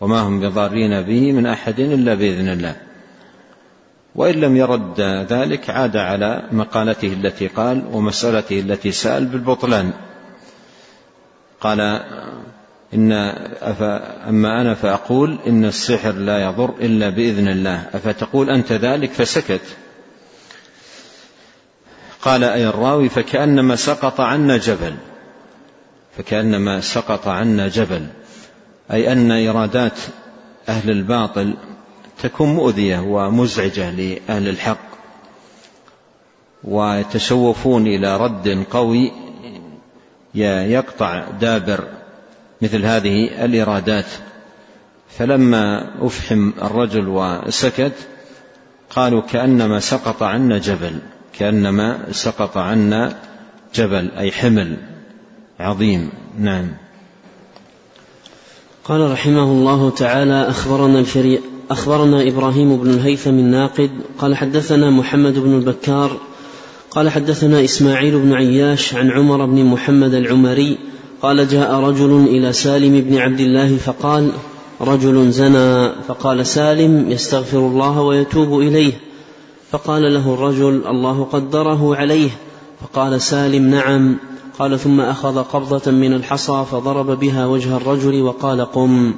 وما 0.00 0.20
هم 0.20 0.40
بضارين 0.40 1.02
به 1.02 1.32
من 1.32 1.46
أحد 1.46 1.80
إلا 1.80 2.14
بإذن 2.14 2.48
الله. 2.48 2.76
وإن 4.16 4.34
لم 4.34 4.56
يرد 4.56 5.00
ذلك 5.30 5.70
عاد 5.70 5.96
على 5.96 6.42
مقالته 6.52 7.12
التي 7.12 7.46
قال 7.46 7.84
ومسألته 7.92 8.60
التي 8.60 8.92
سأل 8.92 9.26
بالبطلان. 9.26 9.92
قال 11.60 11.80
إن 12.94 13.12
أما 14.28 14.60
أنا 14.60 14.74
فأقول 14.74 15.38
إن 15.46 15.64
السحر 15.64 16.12
لا 16.12 16.44
يضر 16.44 16.74
إلا 16.80 17.08
بإذن 17.08 17.48
الله. 17.48 17.88
أفتقول 17.94 18.50
أنت 18.50 18.72
ذلك 18.72 19.12
فسكت. 19.12 19.76
قال 22.22 22.44
أي 22.44 22.66
الراوي 22.66 23.08
فكأنما 23.08 23.76
سقط 23.76 24.20
عنا 24.20 24.56
جبل. 24.56 24.94
فكأنما 26.18 26.80
سقط 26.80 27.28
عنا 27.28 27.68
جبل. 27.68 28.06
أي 28.92 29.12
أن 29.12 29.48
إرادات 29.48 29.98
أهل 30.68 30.90
الباطل 30.90 31.54
تكون 32.22 32.54
مؤذية 32.54 32.98
ومزعجة 32.98 33.90
لأهل 33.90 34.48
الحق 34.48 34.86
ويتشوفون 36.64 37.86
إلى 37.86 38.16
رد 38.16 38.64
قوي 38.70 39.12
يقطع 40.34 41.24
دابر 41.40 41.84
مثل 42.62 42.84
هذه 42.84 43.44
الإرادات. 43.44 44.06
فلما 45.18 45.90
أفحم 46.00 46.52
الرجل 46.62 47.08
وسكت 47.08 47.92
قالوا 48.90 49.20
كأنما 49.20 49.80
سقط 49.80 50.22
عنا 50.22 50.58
جبل 50.58 50.98
كأنما 51.38 52.12
سقط 52.12 52.56
عنا 52.56 53.16
جبل 53.74 54.10
أي 54.10 54.32
حمل 54.32 54.76
عظيم. 55.60 56.10
نعم. 56.38 56.68
قال 58.84 59.10
رحمه 59.12 59.42
الله 59.42 59.90
تعالى 59.90 60.48
أخبرنا 60.48 60.98
الفريق 60.98 61.42
أخبرنا 61.70 62.28
إبراهيم 62.28 62.76
بن 62.76 62.90
الهيثم 62.90 63.30
الناقد 63.30 63.90
قال 64.18 64.36
حدثنا 64.36 64.90
محمد 64.90 65.38
بن 65.38 65.54
البكار 65.54 66.16
قال 66.90 67.10
حدثنا 67.10 67.64
إسماعيل 67.64 68.18
بن 68.18 68.32
عياش 68.32 68.94
عن 68.94 69.10
عمر 69.10 69.46
بن 69.46 69.64
محمد 69.64 70.14
العمري 70.14 70.78
قال 71.22 71.48
جاء 71.48 71.74
رجل 71.74 72.24
إلى 72.28 72.52
سالم 72.52 73.00
بن 73.00 73.18
عبد 73.18 73.40
الله 73.40 73.76
فقال 73.76 74.30
رجل 74.80 75.30
زنى. 75.30 75.90
فقال 76.08 76.46
سالم 76.46 77.10
يستغفر 77.10 77.58
الله 77.58 78.02
ويتوب 78.02 78.60
إليه. 78.60 78.92
فقال 79.70 80.14
له 80.14 80.34
الرجل 80.34 80.82
الله 80.86 81.24
قدره 81.24 81.96
عليه. 81.96 82.30
فقال 82.80 83.20
سالم 83.20 83.70
نعم. 83.70 84.16
قال 84.58 84.78
ثم 84.78 85.00
أخذ 85.00 85.42
قبضة 85.42 85.92
من 85.92 86.14
الحصى 86.14 86.64
فضرب 86.70 87.20
بها 87.20 87.46
وجه 87.46 87.76
الرجل 87.76 88.22
وقال 88.22 88.64
قم. 88.64 89.14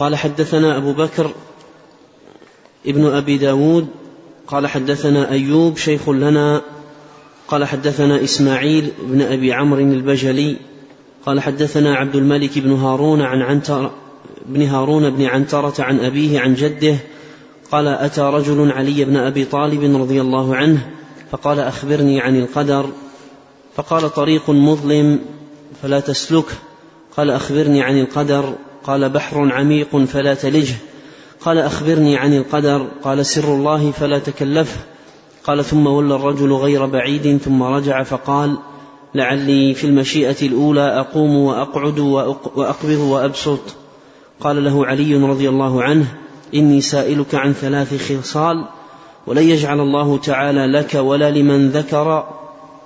قال 0.00 0.16
حدثنا 0.16 0.76
أبو 0.76 0.92
بكر 0.92 1.30
ابن 2.86 3.06
أبي 3.06 3.38
داود 3.38 3.86
قال 4.46 4.66
حدثنا 4.66 5.30
أيوب 5.30 5.76
شيخ 5.76 6.08
لنا 6.08 6.62
قال 7.48 7.64
حدثنا 7.64 8.24
إسماعيل 8.24 8.90
بن 9.02 9.22
أبي 9.22 9.52
عمرو 9.52 9.80
البجلي 9.80 10.56
قال 11.26 11.40
حدثنا 11.40 11.94
عبد 11.94 12.16
الملك 12.16 12.58
بن 12.58 12.72
هارون 12.72 13.22
عن 13.22 13.42
عنتر 13.42 13.90
بن 14.46 14.62
هارون 14.62 15.10
بن 15.10 15.24
عنترة 15.24 15.74
عن 15.78 16.00
أبيه 16.00 16.40
عن 16.40 16.54
جده 16.54 16.96
قال 17.72 17.88
أتى 17.88 18.20
رجل 18.20 18.72
علي 18.72 19.04
بن 19.04 19.16
أبي 19.16 19.44
طالب 19.44 20.00
رضي 20.00 20.20
الله 20.20 20.56
عنه 20.56 20.90
فقال 21.30 21.60
أخبرني 21.60 22.20
عن 22.20 22.36
القدر 22.36 22.90
فقال 23.76 24.14
طريق 24.14 24.50
مظلم 24.50 25.20
فلا 25.82 26.00
تسلكه 26.00 26.54
قال 27.16 27.30
أخبرني 27.30 27.82
عن 27.82 28.00
القدر 28.00 28.54
قال 28.84 29.08
بحر 29.08 29.52
عميق 29.52 29.96
فلا 29.96 30.34
تلجه. 30.34 30.74
قال 31.40 31.58
أخبرني 31.58 32.16
عن 32.16 32.36
القدر. 32.36 32.86
قال 33.04 33.26
سر 33.26 33.54
الله 33.54 33.90
فلا 33.90 34.18
تكلفه 34.18 34.80
قال 35.44 35.64
ثم 35.64 35.86
ولى 35.86 36.14
الرجل 36.14 36.52
غير 36.52 36.86
بعيد 36.86 37.36
ثم 37.36 37.62
رجع 37.62 38.02
فقال 38.02 38.58
لعلي 39.14 39.74
في 39.74 39.86
المشيئة 39.86 40.36
الأولى 40.42 41.00
أقوم 41.00 41.36
وأقعد 41.36 41.98
وأقبض 41.98 42.98
وأبسط. 42.98 43.60
قال 44.40 44.64
له 44.64 44.86
علي 44.86 45.14
رضي 45.14 45.48
الله 45.48 45.82
عنه 45.82 46.06
إني 46.54 46.80
سائلك 46.80 47.34
عن 47.34 47.52
ثلاث 47.52 48.12
خصال 48.12 48.64
ولن 49.26 49.42
يجعل 49.42 49.80
الله 49.80 50.18
تعالى 50.18 50.66
لك 50.66 50.94
ولا 50.94 51.30
لمن 51.30 51.70
ذكر 51.70 52.24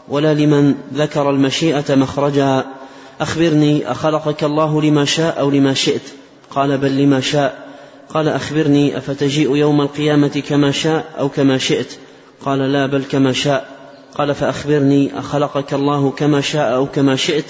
ولا 0.08 0.34
لمن 0.34 0.74
ذكر 0.94 1.30
المشيئة 1.30 1.94
مخرجا. 1.94 2.64
أخبرني 3.20 3.90
أخلقك 3.90 4.44
الله 4.44 4.82
لما 4.82 5.04
شاء 5.04 5.40
أو 5.40 5.50
لما 5.50 5.74
شئت. 5.74 6.02
قال 6.50 6.78
بل 6.78 6.96
لما 6.96 7.20
شاء. 7.20 7.68
قال 8.08 8.28
أخبرني 8.28 8.98
أفتجيء 8.98 9.56
يوم 9.56 9.80
القيامة 9.80 10.42
كما 10.48 10.70
شاء 10.70 11.04
أو 11.18 11.28
كما 11.28 11.58
شئت. 11.58 11.92
قال 12.44 12.58
لا 12.58 12.86
بل 12.86 13.04
كما 13.10 13.32
شاء. 13.32 13.68
قال 14.14 14.34
فأخبرني 14.34 15.18
أخلقك 15.18 15.74
الله 15.74 16.10
كما 16.10 16.40
شاء 16.40 16.74
أو 16.74 16.86
كما 16.86 17.16
شئت. 17.16 17.44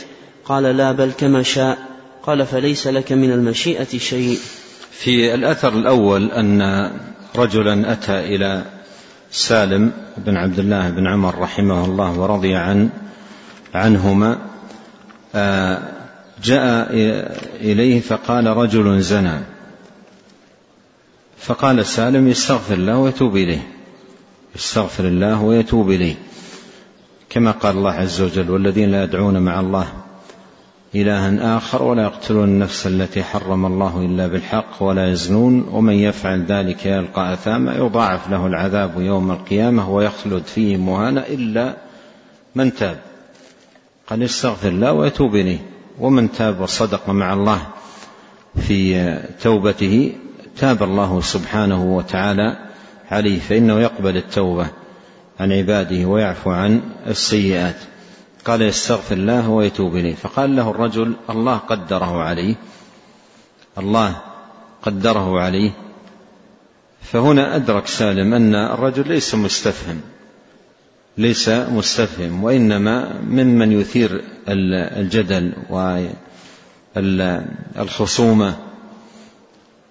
قال 0.45 0.63
لا 0.63 0.93
بل 0.93 1.13
كما 1.19 1.43
شاء. 1.43 1.79
قال 2.23 2.47
فليس 2.47 2.87
لك 2.87 3.13
من 3.13 3.33
المشيئة 3.33 3.99
شيء. 3.99 4.39
في 4.91 5.35
الأثر 5.35 5.69
الأول 5.69 6.31
أن 6.31 6.91
رجلا 7.37 7.93
أتى 7.93 8.19
إلى 8.21 8.63
سالم 9.31 9.93
بن 10.17 10.37
عبد 10.37 10.59
الله 10.59 10.91
بن 10.91 11.07
عمر 11.07 11.39
رحمه 11.39 11.85
الله 11.85 12.19
ورضي 12.21 12.55
عن 12.55 12.89
عنهما. 13.75 14.54
جاء 16.43 16.93
إليه 17.61 18.01
فقال 18.01 18.47
رجل 18.47 19.01
زنى. 19.01 19.41
فقال 21.39 21.87
سالم 21.87 22.29
يستغفر 22.29 22.75
الله 22.75 22.99
ويتوب 22.99 23.37
إليه. 23.37 23.69
يستغفر 24.55 25.05
الله 25.05 25.43
ويتوب 25.43 25.91
إليه. 25.91 26.15
كما 27.31 27.51
قال 27.51 27.77
الله 27.77 27.93
عز 27.93 28.21
وجل 28.21 28.51
والذين 28.51 28.91
لا 28.91 29.05
يدعون 29.05 29.39
مع 29.39 29.61
الله 29.61 29.87
إلها 30.95 31.57
آخر 31.57 31.83
ولا 31.83 32.03
يقتلون 32.03 32.49
النفس 32.49 32.87
التي 32.87 33.23
حرم 33.23 33.67
الله 33.67 34.01
إلا 34.05 34.27
بالحق 34.27 34.83
ولا 34.83 35.11
يزنون 35.13 35.69
ومن 35.73 35.95
يفعل 35.95 36.45
ذلك 36.45 36.87
يلقى 36.87 37.33
أثاما 37.33 37.75
يضاعف 37.75 38.31
له 38.31 38.47
العذاب 38.47 39.01
يوم 39.01 39.31
القيامة 39.31 39.91
ويخلد 39.91 40.43
فيه 40.45 40.77
مهانا 40.77 41.29
إلا 41.29 41.77
من 42.55 42.75
تاب. 42.75 42.99
قال 44.11 44.23
يستغفر 44.23 44.69
الله 44.69 44.93
ويتوب 44.93 45.37
إليه. 45.37 45.59
ومن 45.99 46.33
تاب 46.33 46.61
وصدق 46.61 47.11
مع 47.11 47.33
الله 47.33 47.67
في 48.57 49.19
توبته 49.43 50.13
تاب 50.57 50.83
الله 50.83 51.21
سبحانه 51.21 51.97
وتعالى 51.97 52.59
عليه 53.11 53.41
فإنه 53.41 53.81
يقبل 53.81 54.17
التوبة 54.17 54.67
عن 55.41 55.53
عباده 55.53 56.05
ويعفو 56.05 56.51
عن 56.51 56.83
السيئات. 57.07 57.77
قال 58.45 58.63
يستغفر 58.63 59.17
الله 59.17 59.49
ويتوب 59.49 59.97
إليه. 59.97 60.15
فقال 60.15 60.57
له 60.57 60.71
الرجل 60.71 61.15
الله 61.31 61.57
قدره 61.57 62.23
عليه 62.23 62.55
الله 63.79 64.17
قدره 64.83 65.41
عليه. 65.41 65.71
فهنا 67.03 67.57
أدرك 67.57 67.87
سالم 67.87 68.35
أن 68.35 68.55
الرجل 68.55 69.09
ليس 69.09 69.35
مستفهم. 69.35 70.01
ليس 71.19 71.49
مستفهم 71.49 72.45
وإنما 72.45 73.21
ممن 73.23 73.73
يثير 73.73 74.25
الجدل 74.49 75.53
والخصومة 77.77 78.57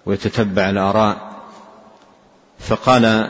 ويتتبع 0.05 0.69
الآراء. 0.69 1.33
فقال 2.59 3.29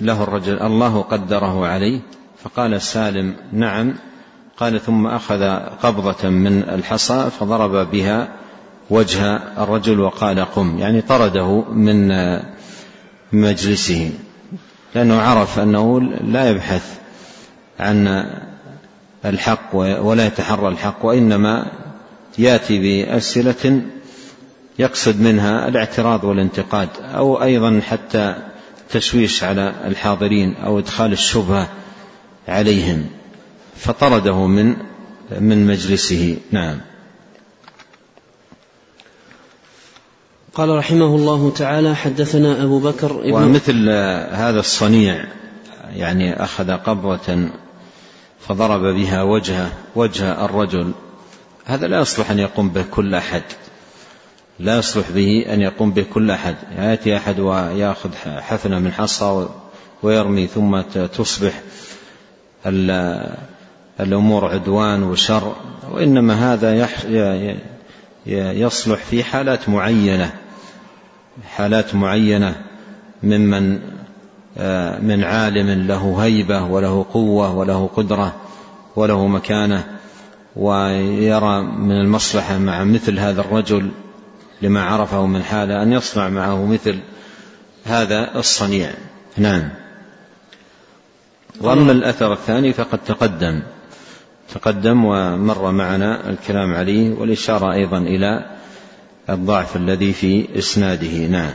له 0.00 0.22
الرجل 0.22 0.62
الله 0.62 1.02
قدره 1.02 1.66
عليه. 1.66 2.00
فقال 2.44 2.82
سالم 2.82 3.36
نعم. 3.52 3.94
قال 4.56 4.80
ثم 4.80 5.06
أخذ 5.06 5.42
قبضة 5.82 6.28
من 6.28 6.62
الحصى 6.62 7.30
فضرب 7.40 7.90
بها 7.90 8.28
وجه 8.90 9.36
الرجل 9.36 10.00
وقال 10.00 10.44
قم. 10.44 10.78
يعني 10.78 11.00
طرده 11.00 11.64
من 11.72 12.12
مجلسه. 13.32 14.12
لأنه 14.94 15.20
عرف 15.20 15.58
أنه 15.58 16.00
لا 16.24 16.50
يبحث 16.50 16.98
عن 17.80 18.26
الحق 19.24 19.74
ولا 19.74 20.26
يتحرى 20.26 20.68
الحق 20.68 21.04
وإنما 21.04 21.66
يأتي 22.38 22.78
بأسئلة 22.78 23.82
يقصد 24.78 25.20
منها 25.20 25.68
الاعتراض 25.68 26.24
والانتقاد 26.24 26.88
أو 27.14 27.42
أيضا 27.42 27.80
حتى 27.88 28.34
تشويش 28.90 29.44
على 29.44 29.72
الحاضرين 29.84 30.54
أو 30.54 30.78
إدخال 30.78 31.12
الشبهة 31.12 31.68
عليهم. 32.48 33.06
فطرده 33.76 34.46
من 34.46 34.76
من 35.40 35.66
مجلسه. 35.66 36.36
نعم. 36.50 36.80
قال 40.54 40.68
رحمه 40.68 41.16
الله 41.16 41.50
تعالى 41.50 41.96
حدثنا 41.96 42.62
أبو 42.62 42.78
بكر 42.78 43.10
ابن 43.20 43.32
ومثل 43.32 43.88
هذا 44.32 44.60
الصنيع 44.60 45.24
يعني 45.96 46.44
أخذ 46.44 46.70
قبضة 46.70 47.48
فضرب 48.40 48.94
بها 48.94 49.22
وجه 49.22 49.68
وجه 49.96 50.44
الرجل. 50.44 50.92
هذا 51.64 51.86
لا 51.86 52.00
يصلح 52.00 52.30
أن 52.30 52.38
يقوم 52.38 52.68
به 52.68 52.84
كل 52.90 53.14
أحد. 53.14 53.42
لا 54.60 54.78
يصلح 54.78 55.10
به 55.10 55.44
أن 55.48 55.60
يقوم 55.60 55.90
به 55.90 56.04
كل 56.14 56.30
أحد. 56.30 56.56
يأتي 56.78 57.16
أحد 57.16 57.40
ويأخذ 57.40 58.10
حفنة 58.24 58.78
من 58.78 58.92
حصى 58.92 59.46
ويرمي 60.02 60.46
ثم 60.46 60.80
تصبح 61.16 61.62
الأمور 64.00 64.44
عدوان 64.44 65.02
وشر. 65.02 65.56
وإنما 65.90 66.52
هذا 66.52 66.74
يصلح 68.28 68.98
في 69.04 69.24
حالات 69.24 69.68
معينة 69.68 70.32
حالات 71.46 71.94
معينة 71.94 72.62
ممن 73.22 73.72
من 75.02 75.24
عالم 75.24 75.86
له 75.86 76.16
هيبة 76.24 76.64
وله 76.64 77.06
قوة 77.12 77.56
وله 77.56 77.90
قدرة 77.96 78.36
وله 78.96 79.26
مكانة 79.26 79.84
ويرى 80.56 81.62
من 81.62 82.00
المصلحة 82.00 82.58
مع 82.58 82.84
مثل 82.84 83.18
هذا 83.18 83.40
الرجل 83.40 83.90
لما 84.62 84.82
عرفه 84.84 85.26
من 85.26 85.42
حاله 85.42 85.82
أن 85.82 85.92
يصنع 85.92 86.28
معه 86.28 86.66
مثل 86.66 86.98
هذا 87.84 88.38
الصنيع. 88.38 88.90
نعم. 89.36 89.68
وأما 91.60 91.92
الأثر 91.92 92.32
الثاني 92.32 92.72
فقد 92.72 92.98
تقدم. 92.98 93.62
تقدم 94.54 95.04
ومر 95.04 95.70
معنا 95.70 96.30
الكلام 96.30 96.74
عليه 96.74 97.14
والإشارة 97.14 97.72
أيضا 97.72 97.98
إلى 97.98 98.44
الضعف 99.30 99.76
الذي 99.76 100.12
في 100.12 100.58
إسناده. 100.58 101.26
نعم. 101.26 101.52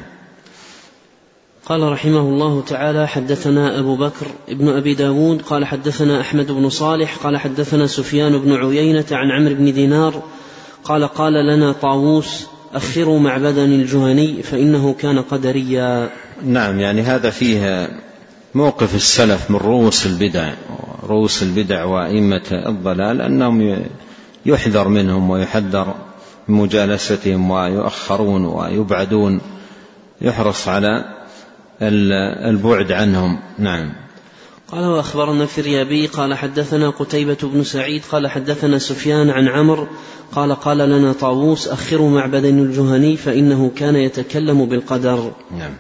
قال 1.66 1.92
رحمه 1.92 2.20
الله 2.20 2.62
تعالى 2.62 3.08
حدثنا 3.08 3.80
أبو 3.80 3.96
بكر 3.96 4.28
ابن 4.50 4.70
أبي 4.70 4.94
داود 4.94 5.42
قال 5.42 5.66
حدثنا 5.66 6.22
أحمد 6.22 6.52
بن 6.52 6.70
صالح 6.70 7.18
قال 7.18 7.38
حدثنا 7.38 7.88
سفيان 7.88 8.38
بن 8.38 8.54
عيينة 8.54 9.06
عن 9.12 9.32
عمرو 9.32 9.56
بن 9.56 9.74
دينار 9.74 10.24
قال 10.84 11.08
قال 11.08 11.34
لنا 11.34 11.72
طاووس 11.72 12.48
أخروا 12.74 13.20
معبدا 13.20 13.66
الجهني 13.66 14.44
فإنه 14.44 14.94
كان 14.94 15.22
قدريا. 15.22 16.10
نعم 16.46 16.80
يعني 16.80 17.02
هذا 17.02 17.30
فيه 17.30 17.90
موقف 18.56 18.96
السلف 18.96 19.52
من 19.52 19.56
رؤوس 19.56 20.06
البدع 20.06 20.54
رؤوس 21.04 21.44
البدع 21.44 21.84
وأئمة 21.84 22.42
الضلال 22.52 23.22
أنهم 23.22 23.86
يحذر 24.46 24.88
منهم 24.88 25.30
ويحذر 25.30 25.96
من 26.48 26.56
مجالستهم 26.56 27.52
ويؤخرون 27.52 28.46
ويبعدون 28.46 29.42
يحرص 30.22 30.68
على 30.68 31.06
البعد 31.82 32.92
عنهم. 32.92 33.40
نعم. 33.60 33.94
قال 34.68 34.86
وأخبرنا 34.86 35.44
الفريابي 35.44 36.08
قال 36.08 36.34
حدثنا 36.34 36.90
قتيبة 36.90 37.38
بن 37.44 37.64
سعيد 37.64 38.02
قال 38.12 38.28
حدثنا 38.28 38.78
سفيان 38.78 39.30
عن 39.30 39.48
عمرو 39.48 39.88
قال 40.36 40.56
قال 40.56 40.78
لنا 40.78 41.14
طاووس 41.14 41.68
أخروا 41.68 42.10
معبد 42.10 42.46
الجهني 42.46 43.18
فإنه 43.18 43.72
كان 43.76 43.96
يتكلم 43.96 44.66
بالقدر. 44.66 45.32
نعم. 45.58 45.72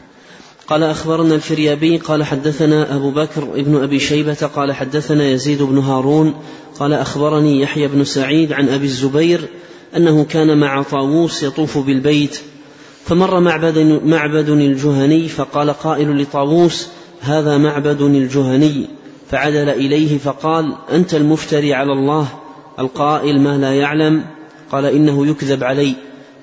قال 0.67 0.83
أخبرنا 0.83 1.35
الفريابي 1.35 1.97
قال 1.97 2.23
حدثنا 2.23 2.95
أبو 2.95 3.11
بكر 3.11 3.43
ابن 3.43 3.83
أبي 3.83 3.99
شيبة 3.99 4.49
قال 4.55 4.73
حدثنا 4.73 5.27
يزيد 5.27 5.61
بن 5.61 5.77
هارون 5.77 6.33
قال 6.79 6.93
أخبرني 6.93 7.61
يحيى 7.61 7.87
بن 7.87 8.03
سعيد 8.03 8.53
عن 8.53 8.69
أبي 8.69 8.85
الزبير 8.85 9.47
أنه 9.97 10.23
كان 10.23 10.57
مع 10.57 10.81
طاووس 10.81 11.43
يطوف 11.43 11.77
بالبيت 11.77 12.39
فمر 13.05 13.39
معبد, 13.39 14.01
معبد 14.05 14.49
الجهني 14.49 15.27
فقال 15.27 15.73
قائل 15.73 16.21
لطاووس 16.21 16.87
هذا 17.21 17.57
معبد 17.57 18.01
الجهني. 18.01 18.87
فعدل 19.31 19.69
إليه 19.69 20.17
فقال 20.17 20.75
أنت 20.91 21.15
المفتري 21.15 21.73
على 21.73 21.91
الله 21.91 22.27
القائل 22.79 23.41
ما 23.41 23.57
لا 23.57 23.73
يعلم 23.73 24.25
قال 24.71 24.85
إنه 24.85 25.27
يكذب 25.27 25.63
علي. 25.63 25.95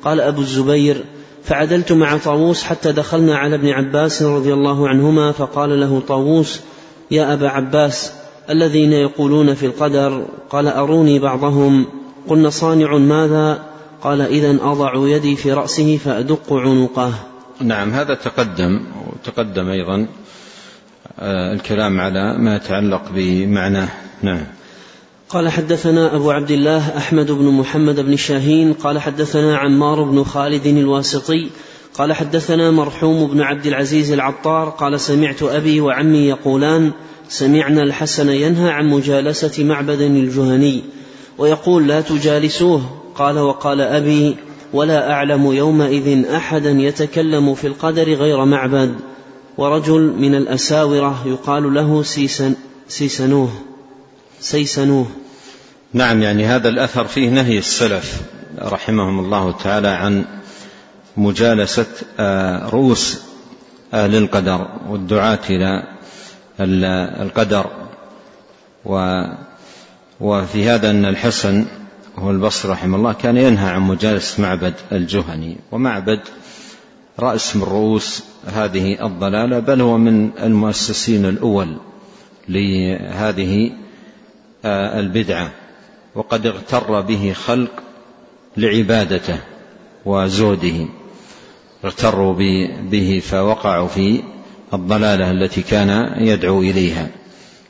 قال 0.04 0.20
أبو 0.20 0.40
الزبير 0.40 1.04
فعدلت 1.44 1.92
مع 1.92 2.16
طاووس 2.16 2.62
حتى 2.62 2.92
دخلنا 2.92 3.38
على 3.38 3.54
ابن 3.54 3.68
عباس 3.68 4.22
رضي 4.22 4.52
الله 4.52 4.88
عنهما 4.88 5.32
فقال 5.32 5.80
له 5.80 6.02
طاووس 6.08 6.60
يا 7.10 7.32
أبا 7.32 7.48
عباس 7.48 8.12
الذين 8.50 8.92
يقولون 8.92 9.54
في 9.54 9.66
القدر 9.66 10.24
قال 10.50 10.68
أروني 10.68 11.18
بعضهم 11.18 11.86
قلنا 12.28 12.50
صانع 12.50 12.96
ماذا؟ 12.96 13.62
قال 14.02 14.20
إذا 14.20 14.58
أضع 14.62 14.92
يدي 14.94 15.36
في 15.36 15.52
رأسه 15.52 15.96
فأدق 15.96 16.52
عنقه. 16.52 17.12
نعم 17.60 17.90
هذا 17.90 18.14
تقدم 18.14 18.80
وتقدم 19.06 19.68
أيضا 19.68 20.06
آه، 21.20 21.52
الكلام 21.52 22.00
على 22.00 22.38
ما 22.38 22.56
يتعلق 22.56 23.02
بمعناه. 23.14 23.88
نعم. 24.22 24.40
قال 25.30 25.48
حدثنا 25.48 26.16
أبو 26.16 26.30
عبد 26.30 26.50
الله 26.50 26.96
أحمد 26.96 27.30
بن 27.30 27.44
محمد 27.44 28.00
بن 28.00 28.16
شاهين 28.16 28.72
قال 28.72 28.98
حدثنا 28.98 29.56
عمار 29.56 30.02
بن 30.02 30.24
خالد 30.24 30.66
الواسطي 30.66 31.50
قال 31.94 32.12
حدثنا 32.12 32.70
مرحوم 32.70 33.26
بن 33.26 33.40
عبد 33.40 33.66
العزيز 33.66 34.12
العطار 34.12 34.68
قال 34.68 35.00
سمعت 35.00 35.42
أبي 35.42 35.80
وعمي 35.80 36.18
يقولان 36.18 36.92
سمعنا 37.28 37.82
الحسن 37.82 38.28
ينهى 38.28 38.70
عن 38.70 38.86
مجالسة 38.88 39.64
معبد 39.64 40.00
الجهني 40.00 40.82
ويقول 41.38 41.88
لا 41.88 42.00
تجالسوه. 42.00 42.82
قال 43.14 43.38
وقال 43.38 43.80
أبي 43.80 44.36
ولا 44.72 45.12
أعلم 45.12 45.52
يومئذ 45.52 46.26
أحدا 46.26 46.70
يتكلم 46.70 47.54
في 47.54 47.66
القدر 47.66 48.14
غير 48.14 48.44
معبد 48.44 48.94
ورجل 49.58 50.12
من 50.18 50.34
الأساورة 50.34 51.22
يقال 51.26 51.74
له 51.74 52.02
سيسن 52.02 52.54
سيسنوه. 52.88 53.69
سيسنوه. 54.40 55.06
نعم 55.92 56.22
يعني 56.22 56.46
هذا 56.46 56.68
الأثر 56.68 57.04
فيه 57.04 57.28
نهي 57.30 57.58
السلف 57.58 58.20
رحمهم 58.58 59.18
الله 59.18 59.52
تعالى 59.52 59.88
عن 59.88 60.24
مجالسة 61.16 61.86
آه، 62.18 62.68
رؤوس 62.68 63.20
أهل 63.94 64.16
القدر 64.16 64.68
والدعاة 64.88 65.38
إلى 65.50 65.82
القدر. 67.20 67.70
وفي 70.20 70.68
هذا 70.68 70.90
أن 70.90 71.04
الحسن 71.04 71.66
هو 72.18 72.30
البصري 72.30 72.72
رحمه 72.72 72.96
الله 72.96 73.12
كان 73.12 73.36
ينهى 73.36 73.70
عن 73.70 73.80
مجالسة 73.80 74.42
معبد 74.42 74.74
الجهني 74.92 75.56
ومعبد 75.72 76.20
رأس 77.18 77.56
من 77.56 77.62
رؤوس 77.62 78.22
هذه 78.46 79.06
الضلالة 79.06 79.58
بل 79.58 79.80
هو 79.80 79.98
من 79.98 80.30
المؤسسين 80.42 81.26
الأول 81.26 81.76
لهذه 82.48 83.72
البدعة 84.64 85.50
وقد 86.14 86.46
اغتر 86.46 87.00
به 87.00 87.32
خلق 87.32 87.70
لعبادته 88.56 89.38
وزهده 90.04 90.86
اغتروا 91.84 92.34
به 92.90 93.22
فوقعوا 93.24 93.88
في 93.88 94.22
الضلالة 94.74 95.30
التي 95.30 95.62
كان 95.62 96.12
يدعو 96.18 96.60
إليها. 96.62 97.08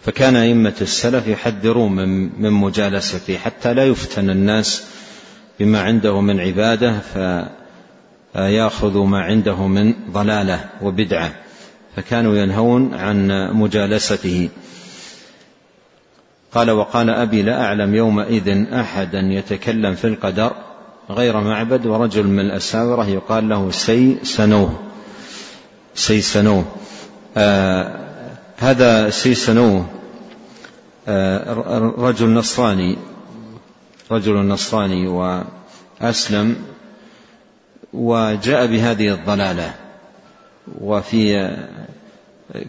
فكان 0.02 0.36
أئمة 0.36 0.74
السلف 0.80 1.26
يحذرون 1.26 1.92
من, 1.92 2.30
من 2.42 2.50
مجالسته 2.50 3.36
حتى 3.36 3.74
لا 3.74 3.84
يفتن 3.84 4.30
الناس 4.30 4.84
بما 5.60 5.82
عنده 5.82 6.20
من 6.20 6.40
عبادة 6.40 6.94
فيأخذ 8.34 8.98
ما 8.98 9.20
عنده 9.20 9.66
من 9.66 9.94
ضلالة 10.10 10.64
وبدعة. 10.82 11.32
فكانوا 11.96 12.36
ينهون 12.36 12.94
عن 12.94 13.50
مجالسته. 13.52 14.48
قال 16.54 16.70
وقال 16.70 17.10
أبي 17.10 17.42
لا 17.42 17.64
أعلم 17.64 17.94
يومئذ 17.94 18.72
أحدا 18.72 19.20
يتكلم 19.20 19.94
في 19.94 20.06
القدر 20.06 20.52
غير 21.10 21.40
معبد 21.40 21.86
ورجل 21.86 22.26
من 22.26 22.40
الأساورة 22.40 23.08
يقال 23.08 23.48
له 23.48 23.70
سيسنوه. 23.70 24.78
سيسنوه. 25.94 26.64
آه 27.36 28.00
هذا 28.56 29.10
سيسنوه. 29.10 29.86
آه 31.08 31.92
رجل 31.98 32.28
نصراني. 32.28 32.98
رجل 34.10 34.34
نصراني 34.34 35.06
وأسلم 35.06 36.56
وجاء 37.92 38.66
بهذه 38.66 39.14
الضلالة. 39.14 39.74
وفي 40.80 41.50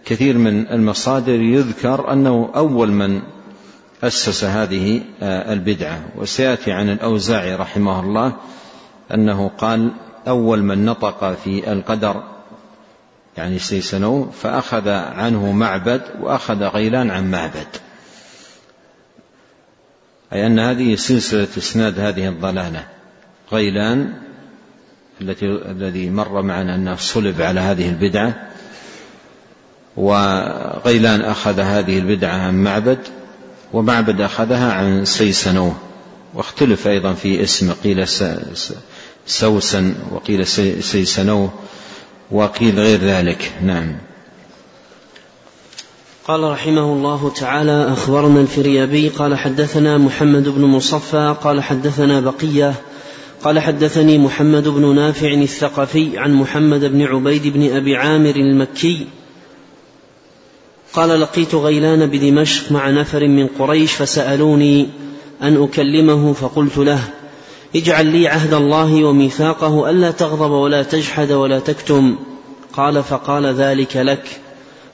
كثير 0.05 0.37
من 0.37 0.67
المصادر 0.67 1.41
يذكر 1.41 2.13
أنه 2.13 2.49
أول 2.55 2.91
من 2.91 3.21
أسس 4.03 4.43
هذه 4.43 5.01
آه، 5.21 5.53
البدعة. 5.53 6.01
وسيأتي 6.15 6.71
عن 6.71 6.89
الأوزاعي 6.89 7.55
رحمه 7.55 7.99
الله 7.99 8.33
أنه 9.13 9.51
قال 9.57 9.91
أول 10.27 10.63
من 10.63 10.85
نطق 10.85 11.33
في 11.33 11.71
القدر 11.71 12.23
يعني 13.37 13.59
سيسنو 13.59 14.31
فأخذ 14.31 14.89
عنه 14.89 15.51
معبد 15.51 16.01
وأخذ 16.21 16.63
غيلان 16.63 17.11
عن 17.11 17.31
معبد. 17.31 17.67
أي 20.33 20.47
أن 20.47 20.59
هذه 20.59 20.95
سلسلة 20.95 21.47
إسناد 21.57 21.99
هذه 21.99 22.27
الضلالة. 22.27 22.87
غيلان 23.51 24.13
التي 25.21 25.45
الذي 25.45 26.09
مر 26.09 26.41
معنا 26.41 26.75
أنه 26.75 26.95
صلب 26.95 27.41
على 27.41 27.59
هذه 27.59 27.89
البدعة 27.89 28.47
وغيلان 29.97 31.21
أخذ 31.21 31.59
هذه 31.59 31.99
البدعة 31.99 32.37
عن 32.37 32.63
معبد 32.63 32.99
ومعبد 33.73 34.21
أخذها 34.21 34.73
عن 34.73 35.05
سيسنوه 35.05 35.75
واختلف 36.33 36.87
أيضا 36.87 37.13
في 37.13 37.43
اسم 37.43 37.73
قيل 37.83 38.07
سوسن 39.25 39.95
وقيل 40.11 40.47
سيسنوه 40.83 41.49
وقيل 42.31 42.79
غير 42.79 42.99
ذلك. 42.99 43.51
نعم. 43.63 43.95
قال 46.27 46.43
رحمه 46.43 46.93
الله 46.93 47.31
تعالى 47.35 47.93
أخبرنا 47.93 48.41
الفريابي 48.41 49.09
قال 49.09 49.37
حدثنا 49.37 49.97
محمد 49.97 50.49
بن 50.49 50.61
مصفى 50.61 51.35
قال 51.43 51.63
حدثنا 51.63 52.19
بقية 52.19 52.73
قال 53.43 53.59
حدثني 53.59 54.17
محمد 54.17 54.67
بن 54.67 54.95
نافع 54.95 55.33
الثقفي 55.33 56.17
عن 56.17 56.33
محمد 56.33 56.85
بن 56.85 57.01
عبيد 57.01 57.47
بن 57.47 57.75
أبي 57.75 57.95
عامر 57.95 58.35
المكي 58.35 59.07
قال 60.93 61.21
لقيت 61.21 61.55
غيلان 61.55 62.05
بدمشق 62.05 62.71
مع 62.71 62.89
نفر 62.89 63.27
من 63.27 63.47
قريش 63.59 63.93
فسألوني 63.93 64.89
أن 65.41 65.63
أكلمه 65.63 66.33
فقلت 66.33 66.77
له 66.77 66.99
اجعل 67.75 68.05
لي 68.05 68.27
عهد 68.27 68.53
الله 68.53 69.03
وميثاقه 69.03 69.89
ألا 69.89 70.11
تغضب 70.11 70.51
ولا 70.51 70.83
تجحد 70.83 71.31
ولا 71.31 71.59
تكتم. 71.59 72.15
قال 72.73 73.03
فقال 73.03 73.45
ذلك 73.45 73.97
لك. 73.97 74.41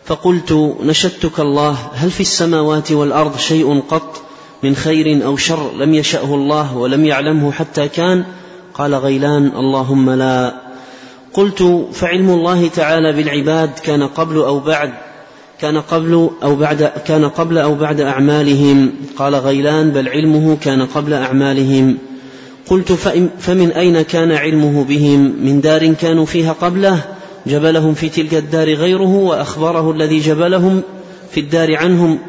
فقلت 0.05 0.75
نشدتك 0.83 1.39
الله 1.39 1.77
هل 1.93 2.11
في 2.11 2.21
السماوات 2.21 2.91
والأرض 2.91 3.37
شيء 3.37 3.81
قط 3.89 4.21
من 4.63 4.75
خير 4.75 5.25
أو 5.25 5.37
شر 5.37 5.71
لم 5.77 5.93
يشأه 5.93 6.35
الله 6.35 6.77
ولم 6.77 7.05
يعلمه 7.05 7.51
حتى 7.51 7.87
كان؟ 7.87 8.25
قال 8.73 8.95
غيلان 8.95 9.51
اللهم 9.55 10.09
لا. 10.09 10.53
قلت 11.33 11.87
فعلم 11.93 12.29
الله 12.29 12.67
تعالى 12.67 13.13
بالعباد 13.13 13.79
كان 13.79 14.03
قبل 14.07 14.35
أو 14.35 14.59
بعد 14.59 14.93
كان 15.61 15.77
قبل 15.77 16.29
أو 16.43 16.55
بعد 16.55 16.83
كان 16.83 17.25
قبل 17.25 17.57
أو 17.57 17.75
بعد 17.75 18.01
أعمالهم. 18.01 18.91
قال 19.17 19.35
غيلان 19.35 19.91
بل 19.91 20.09
علمه 20.09 20.57
كان 20.61 20.85
قبل 20.85 21.13
أعمالهم. 21.13 21.97
قلت 22.69 22.91
فمن 23.39 23.71
أين 23.71 24.01
كان 24.01 24.31
علمه 24.31 24.83
بهم؟ 24.83 25.33
من 25.41 25.61
دار 25.61 25.93
كانوا 25.93 26.25
فيها 26.25 26.53
قبله 26.53 26.99
جبلهم 27.47 27.93
في 27.93 28.09
تلك 28.09 28.33
الدار 28.33 28.73
غيره 28.73 29.15
وأخبره 29.15 29.91
الذي 29.91 30.19
جبلهم 30.19 30.81
في 31.31 31.39
الدار 31.39 31.75
عنهم 31.75 32.19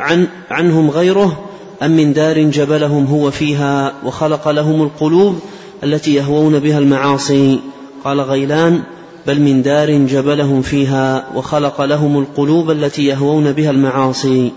عن 0.00 0.26
عنهم 0.50 0.90
غيره 0.90 1.44
أم 1.82 1.90
من 1.90 2.12
دار 2.12 2.42
جبلهم 2.42 3.04
هو 3.04 3.30
فيها 3.30 3.92
وخلق 4.04 4.48
لهم 4.48 4.82
القلوب 4.82 5.38
التي 5.84 6.14
يهوون 6.14 6.58
بها 6.58 6.78
المعاصي؟ 6.78 7.60
قال 8.04 8.20
غيلان 8.20 8.82
بل 9.26 9.40
من 9.40 9.62
دار 9.62 9.90
جبلهم 9.90 10.62
فيها 10.62 11.26
وخلق 11.34 11.80
لهم 11.80 12.18
القلوب 12.18 12.70
التي 12.70 13.04
يهوون 13.04 13.52
بها 13.52 13.70
المعاصي. 13.70 14.52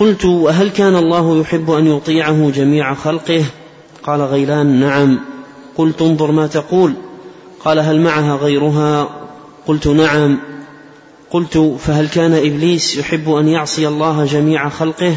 قلت 0.00 0.24
وهل 0.24 0.68
كان 0.68 0.96
الله 0.96 1.40
يحب 1.40 1.70
أن 1.70 1.86
يطيعه 1.86 2.50
جميع 2.50 2.94
خلقه؟ 2.94 3.44
قال 4.02 4.20
غيلان 4.20 4.80
نعم. 4.80 5.20
قلت 5.76 6.02
انظر 6.02 6.30
ما 6.30 6.46
تقول. 6.46 6.92
قال 7.64 7.78
هل 7.78 8.00
معها 8.00 8.36
غيرها؟ 8.36 9.08
قلت 9.66 9.86
نعم. 9.86 10.38
قلت 11.30 11.58
فهل 11.78 12.08
كان 12.08 12.34
إبليس 12.34 12.96
يحب 12.96 13.30
أن 13.30 13.48
يعصي 13.48 13.88
الله 13.88 14.24
جميع 14.24 14.68
خلقه؟ 14.68 15.16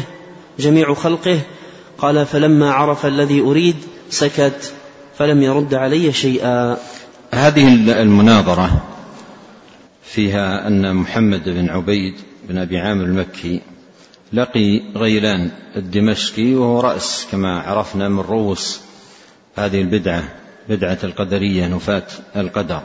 جميع 0.58 0.94
خلقه؟ 0.94 1.38
قال 1.98 2.26
فلما 2.26 2.72
عرف 2.72 3.06
الذي 3.06 3.40
أريد 3.40 3.76
سكت 4.10 4.72
فلم 5.18 5.42
يرد 5.42 5.74
علي 5.74 6.12
شيئا. 6.12 6.76
هذه 7.34 7.74
المناظرة 8.02 8.82
فيها 10.02 10.66
أن 10.66 10.96
محمد 10.96 11.48
بن 11.48 11.70
عبيد 11.70 12.14
بن 12.48 12.58
أبي 12.58 12.78
عامر 12.78 13.04
المكي 13.04 13.60
لقي 14.32 14.80
غيلان 14.96 15.50
الدمشقي 15.76 16.54
وهو 16.54 16.80
رأس 16.80 17.26
كما 17.32 17.60
عرفنا 17.60 18.08
من 18.08 18.18
رؤوس 18.18 18.80
هذه 19.56 19.80
البدعة 19.80 20.24
بدعة 20.68 20.98
القدرية 21.04 21.66
نفاة 21.66 22.06
القدر. 22.36 22.82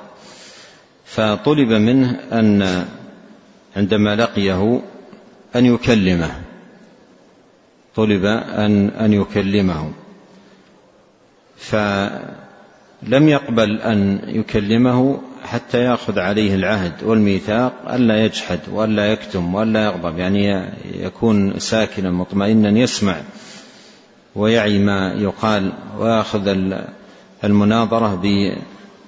فطلب 1.05 1.69
منه 1.69 2.19
أن 2.31 2.85
عندما 3.75 4.15
لقيه 4.15 4.81
أن 5.55 5.65
يكلمه. 5.65 6.31
طلب 7.95 8.25
ان 8.25 8.89
أن 8.89 9.13
يكلمه. 9.13 9.91
فلم 13.01 13.29
يقبل 13.29 13.81
أن 13.81 14.19
يكلمه 14.27 15.21
حتى 15.43 15.83
يأخذ 15.83 16.19
عليه 16.19 16.55
العهد 16.55 17.03
والميثاق 17.03 17.73
ألا 17.93 18.25
يجحد 18.25 18.59
وألا 18.71 19.11
يكتم 19.11 19.55
وألا 19.55 19.85
يغضب. 19.85 20.17
يعني 20.17 20.69
يكون 20.93 21.59
ساكنا 21.59 22.11
مطمئنا 22.11 22.79
يسمع 22.79 23.15
ويعي 24.35 24.79
ما 24.79 25.13
يقال 25.13 25.73
ويأخذ 25.99 26.55
المناظرة 27.43 28.21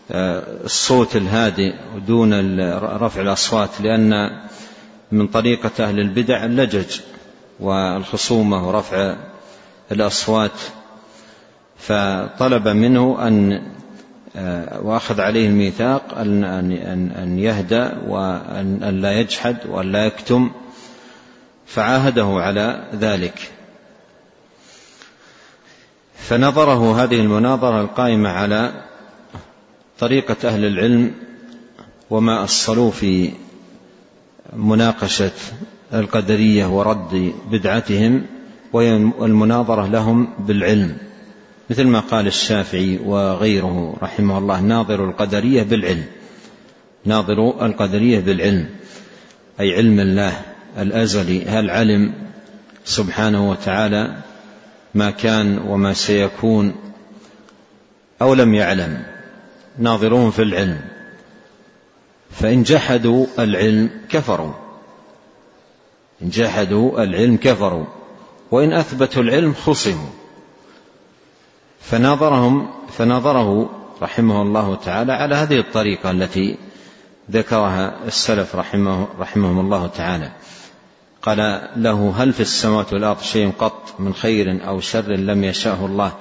بالصوت 0.10 1.16
الهادئ 1.16 1.74
ودون 1.96 2.60
رفع 2.80 3.22
الأصوات 3.22 3.82
لأن 3.82 4.30
من 5.12 5.28
طريقة 5.28 5.72
أهل 5.80 6.00
البدع 6.00 6.46
اللجج 6.46 7.00
والخصومة 7.60 8.68
ورفع 8.68 9.16
الأصوات. 9.92 10.60
فطلب 11.78 12.68
منه 12.68 13.28
أن 13.28 13.52
آه، 13.54 13.79
وأخذ 14.82 15.22
عليه 15.22 15.48
الميثاق 15.48 16.18
أن 16.18 16.44
أن 16.44 17.12
أن 17.12 17.40
يهدى 17.40 17.90
وأن 18.08 19.00
لا 19.02 19.20
يجحد 19.20 19.58
وأن 19.70 19.92
لا 19.92 20.06
يكتم 20.06 20.52
فعاهده 21.66 22.26
على 22.26 22.88
ذلك. 22.96 23.52
فنظره 26.16 27.04
هذه 27.04 27.20
المناظرة 27.20 27.82
القائمة 27.82 28.30
على 28.30 28.72
طريقة 30.00 30.48
أهل 30.50 30.66
العلم 30.66 31.12
وما 32.10 32.44
أصلوا 32.44 32.92
في 32.92 33.32
مناقشة 34.54 35.32
القدرية 35.94 36.66
ورد 36.66 37.34
بدعتهم 37.52 38.26
والمناظرة 38.74 39.88
لهم 39.88 40.28
بالعلم. 40.40 41.09
مثل 41.70 41.88
ما 41.88 42.00
قال 42.00 42.28
الشافعي 42.28 43.00
وغيره 43.06 43.98
رحمه 44.02 44.38
الله 44.38 44.62
ناظر 44.62 45.10
القدرية 45.10 45.64
بالعلم. 45.64 46.06
ناظر 47.06 47.66
القدرية 47.66 48.20
بالعلم 48.20 48.70
أي 49.60 49.76
علم 49.76 50.00
الله 50.00 50.42
الأزلي. 50.78 51.46
هل 51.46 51.70
علم 51.70 52.14
سبحانه 52.86 53.50
وتعالى 53.50 54.16
ما 54.96 55.12
كان 55.12 55.58
وما 55.58 55.94
سيكون 55.94 56.76
أو 58.22 58.34
لم 58.34 58.54
يعلم؟ 58.56 59.04
ناظرون 59.78 60.32
في 60.32 60.42
العلم. 60.42 60.82
فإن 62.32 62.64
جحدوا 62.64 63.26
العلم 63.40 63.90
كفروا. 64.10 64.54
إن 66.22 66.30
جحدوا 66.30 67.04
العلم 67.04 67.38
كفروا. 67.38 67.86
وإن 68.52 68.74
أثبتوا 68.74 69.22
العلم 69.22 69.54
خصموا. 69.54 70.19
فناظرهم 71.82 72.70
فناظره 72.98 73.70
رحمه 74.02 74.42
الله 74.42 74.76
تعالى 74.76 75.14
على 75.14 75.36
هذه 75.36 75.60
الطريقة 75.60 76.12
التي 76.12 76.58
ذكرها 77.32 77.94
السلف 78.08 78.56
رحمه 78.56 79.08
رحمهم 79.20 79.60
الله 79.60 79.88
تعالى. 79.88 80.32
قال 81.22 81.70
له 81.76 82.14
هل 82.18 82.34
في 82.34 82.40
السماوات 82.40 82.94
والأرض 82.94 83.22
شيء 83.22 83.52
قط 83.60 83.94
من 84.00 84.14
خير 84.14 84.68
أو 84.68 84.80
شر 84.80 85.12
لم 85.12 85.44
يشاءه 85.44 85.86
الله 85.86 86.12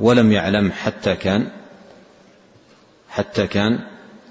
ولم 0.00 0.32
يعلم 0.32 0.72
حتى 0.72 1.16
كان؟ 1.16 1.48
حتى 3.10 3.46
كان؟ 3.46 3.78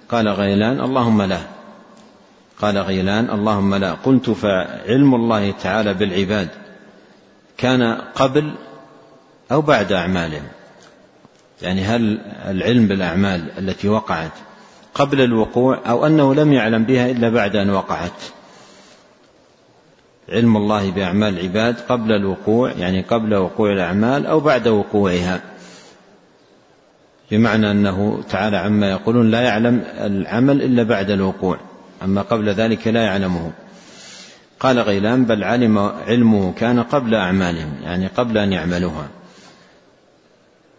قال 0.09 0.27
غيلان 0.27 0.81
اللهم 0.81 1.21
لا. 1.21 1.39
قال 2.61 2.77
غيلان 2.77 3.29
اللهم 3.29 3.75
لا. 3.75 3.93
قلت 3.93 4.29
فعلم 4.29 5.15
الله 5.15 5.51
تعالى 5.51 5.93
بالعباد 5.93 6.49
كان 7.57 8.01
قبل 8.15 8.55
أو 9.51 9.61
بعد 9.61 9.91
أعمالهم؟ 9.91 10.47
يعني 11.61 11.81
هل 11.81 12.19
العلم 12.47 12.87
بالأعمال 12.87 13.51
التي 13.57 13.89
وقعت 13.89 14.31
قبل 14.93 15.21
الوقوع 15.21 15.79
أو 15.85 16.05
أنه 16.05 16.35
لم 16.35 16.53
يعلم 16.53 16.83
بها 16.83 17.11
إلا 17.11 17.29
بعد 17.29 17.55
أن 17.55 17.69
وقعت؟ 17.69 18.21
علم 20.29 20.57
الله 20.57 20.91
بأعمال 20.91 21.39
العباد 21.39 21.79
قبل 21.79 22.11
الوقوع 22.11 22.71
يعني 22.71 23.01
قبل 23.01 23.35
وقوع 23.35 23.71
الأعمال 23.71 24.25
أو 24.25 24.39
بعد 24.39 24.67
وقوعها. 24.67 25.41
بمعنى 27.31 27.71
أنه 27.71 28.23
تعالى 28.29 28.57
عما 28.57 28.91
يقولون 28.91 29.31
لا 29.31 29.41
يعلم 29.41 29.83
العمل 29.97 30.61
إلا 30.61 30.83
بعد 30.83 31.09
الوقوع 31.09 31.57
أما 32.03 32.21
قبل 32.21 32.49
ذلك 32.49 32.87
لا 32.87 33.03
يعلمه. 33.03 33.51
قال 34.59 34.79
غيلان 34.79 35.25
بل 35.25 35.43
علم 35.43 35.77
علمه 36.07 36.53
كان 36.53 36.83
قبل 36.83 37.15
أعمالهم 37.15 37.73
يعني 37.83 38.07
قبل 38.07 38.37
أن 38.37 38.53
يعملوها. 38.53 39.07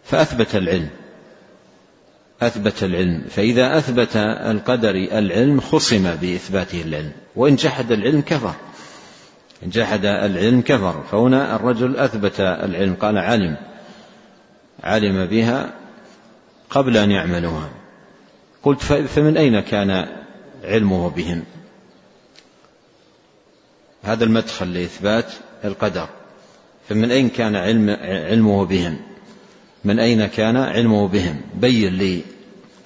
فأثبت 0.03 0.55
العلم. 0.55 0.89
أثبت 2.41 2.83
العلم. 2.83 3.25
فإذا 3.29 3.77
أثبت 3.77 4.15
القدر 4.15 4.95
العلم 4.95 5.61
خصم 5.61 6.15
بإثباته 6.15 6.81
العلم. 6.81 7.11
وإن 7.35 7.55
جحد 7.55 7.91
العلم 7.91 8.21
كفر. 8.21 8.53
إن 9.63 9.69
جحد 9.69 10.05
العلم 10.05 10.61
كفر. 10.61 11.03
فهنا 11.11 11.55
الرجل 11.55 11.97
أثبت 11.97 12.39
العلم 12.39 12.95
قال 12.95 13.17
علم. 13.17 13.57
علم 14.83 15.25
بها 15.25 15.73
قبل 16.69 16.97
أن 16.97 17.11
يعملوها 17.11 17.69
قلت 18.63 18.81
فمن 18.83 19.37
أين 19.37 19.59
كان 19.59 20.07
علمه 20.63 21.09
بهم؟ 21.09 21.43
هذا 24.03 24.23
المدخل 24.23 24.73
لإثبات 24.73 25.33
القدر. 25.65 26.09
فمن 26.89 27.11
أين 27.11 27.29
كان 27.29 27.55
علم 27.55 27.89
علمه 28.01 28.65
بهم؟ 28.65 29.10
من 29.83 29.99
أين 29.99 30.25
كان 30.25 30.57
علمه 30.57 31.07
بهم؟ 31.07 31.41
بين 31.55 31.93
لي. 31.93 32.21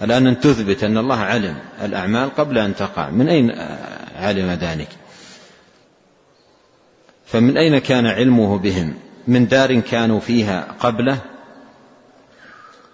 الآن 0.02 0.28
أن 0.28 0.40
تثبت 0.40 0.84
أن 0.84 0.98
الله 0.98 1.20
علم 1.20 1.58
الأعمال 1.84 2.36
قبل 2.36 2.58
أن 2.58 2.76
تقع. 2.76 3.10
من 3.10 3.30
أين 3.30 3.52
علم 4.16 4.52
ذلك؟ 4.52 4.90
فمن 7.26 7.58
أين 7.58 7.78
كان 7.78 8.06
علمه 8.06 8.58
بهم؟ 8.58 8.94
من 9.28 9.48
دار 9.48 9.80
كانوا 9.80 10.20
فيها 10.20 10.76
قبله؟ 10.80 11.18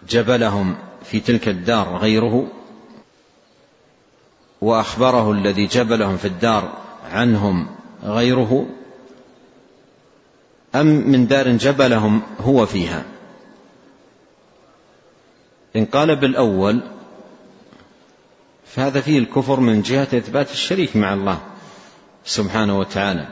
جبلهم 0.10 0.76
في 1.04 1.20
تلك 1.20 1.48
الدار 1.48 1.98
غيره؟ 1.98 2.48
وأخبره 4.62 5.32
الذي 5.32 5.66
جبلهم 5.66 6.18
في 6.18 6.26
الدار 6.26 6.78
عنهم 7.12 7.68
غيره؟ 8.04 8.66
أم 10.76 10.86
من 10.86 11.28
دار 11.28 11.50
جبلهم 11.50 12.22
هو 12.40 12.66
فيها؟ 12.66 13.04
إن 15.76 15.86
قال 15.86 16.16
بالأول 16.16 16.82
فهذا 18.66 19.02
فيه 19.02 19.20
الكفر 19.20 19.60
من 19.60 19.82
جهة 19.82 20.08
إثبات 20.14 20.52
الشريك 20.52 20.96
مع 20.96 21.14
الله 21.14 21.42
سبحانه 22.26 22.80
وتعالى. 22.80 23.28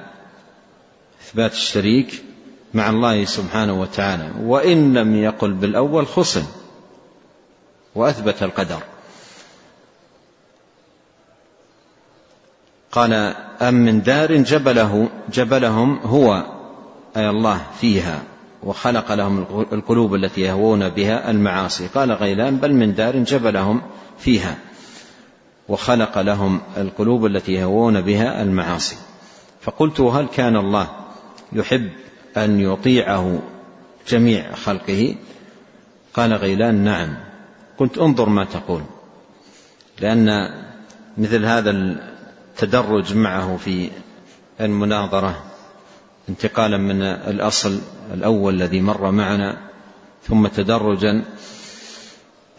إثبات 1.21 1.52
الشريك 1.52 2.23
مع 2.73 2.89
الله 2.89 3.25
سبحانه 3.25 3.82
وتعالى. 3.82 4.32
وإن 4.41 4.93
لم 4.93 5.15
يقل 5.15 5.54
بالأول 5.54 6.08
خصم 6.08 6.43
وأثبت 7.95 8.43
القدر. 8.43 8.84
قال 12.91 13.13
أم 13.62 13.73
من 13.73 14.02
دار 14.02 14.36
جبله 14.36 15.10
جبلهم 15.34 15.99
هو 15.99 16.45
أي 17.17 17.30
الله 17.30 17.62
فيها. 17.82 18.23
وخلق 18.63 19.11
لهم 19.11 19.45
القلوب 19.71 20.15
التي 20.15 20.41
يهوون 20.41 20.89
بها 20.89 21.31
المعاصي. 21.31 21.87
قال 21.87 22.11
غيلان 22.11 22.57
بل 22.57 22.73
من 22.73 22.95
دار 22.95 23.17
جبلهم 23.17 23.81
فيها 24.17 24.57
وخلق 25.69 26.19
لهم 26.19 26.61
القلوب 26.77 27.25
التي 27.25 27.53
يهوون 27.53 28.01
بها 28.01 28.43
المعاصي. 28.43 28.95
فقلت 29.61 30.01
هل 30.01 30.27
كان 30.27 30.55
الله 30.55 30.87
يحب 31.53 31.89
أن 32.37 32.59
يطيعه 32.59 33.39
جميع 34.07 34.55
خلقه؟ 34.55 35.15
قال 36.13 36.33
غيلان 36.33 36.75
نعم. 36.75 37.17
قلت 37.77 37.97
انظر 37.97 38.29
ما 38.29 38.45
تقول 38.45 38.81
لأن 40.01 40.49
مثل 41.17 41.45
هذا 41.45 41.71
التدرج 41.71 43.15
معه 43.15 43.57
في 43.57 43.89
المناظرة 44.61 45.48
انتقالا 46.29 46.77
من 46.77 47.01
الأصل 47.01 47.81
الأول 48.13 48.55
الذي 48.55 48.81
مر 48.81 49.11
معنا 49.11 49.57
ثم 50.27 50.47
تدرجا 50.47 51.23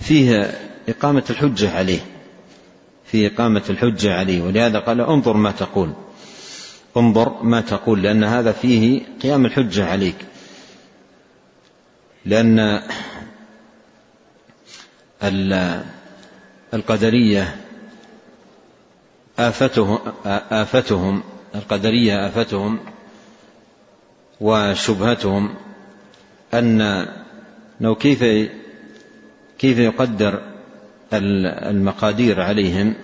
فيه 0.00 0.58
إقامة 0.88 1.24
الحجة 1.30 1.76
عليه 1.76 2.00
في 3.04 3.26
إقامة 3.26 3.62
الحجة 3.70 4.14
عليه. 4.14 4.42
ولهذا 4.42 4.78
قال 4.78 5.00
انظر 5.00 5.36
ما 5.36 5.50
تقول 5.50 5.92
انظر 6.96 7.42
ما 7.42 7.60
تقول 7.60 8.02
لأن 8.02 8.24
هذا 8.24 8.52
فيه 8.52 9.02
قيام 9.22 9.46
الحجة 9.46 9.86
عليك. 9.86 10.16
لأن 12.26 12.82
القدرية 16.74 17.56
آفتهم, 19.38 19.98
آفتهم 20.50 21.22
القدرية 21.54 22.26
آفتهم 22.26 22.78
وشبهتهم 24.40 25.54
أن 26.54 27.06
لو 27.80 27.94
كيف 27.94 28.24
كيف 29.58 29.78
يقدر 29.78 30.40
المقادير 31.12 32.40
عليهم 32.40 32.94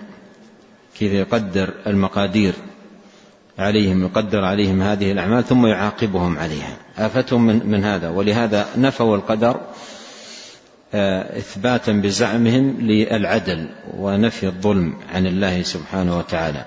كيف 0.99 1.13
يقدر 1.13 1.73
المقادير 1.87 2.53
عليهم 3.59 4.03
يقدر 4.03 4.45
عليهم 4.45 4.81
هذه 4.81 5.11
الأعمال 5.11 5.43
ثم 5.43 5.65
يعاقبهم 5.65 6.37
عليها. 6.37 6.77
آفتهم 6.97 7.47
من, 7.47 7.65
من 7.65 7.83
هذا 7.83 8.09
ولهذا 8.09 8.65
نفوا 8.77 9.15
القدر 9.15 9.61
آه، 10.93 11.37
إثباتا 11.37 11.91
بزعمهم 11.91 12.77
للعدل 12.79 13.67
ونفي 13.97 14.45
الظلم 14.45 14.93
عن 15.13 15.25
الله 15.25 15.63
سبحانه 15.63 16.17
وتعالى. 16.17 16.65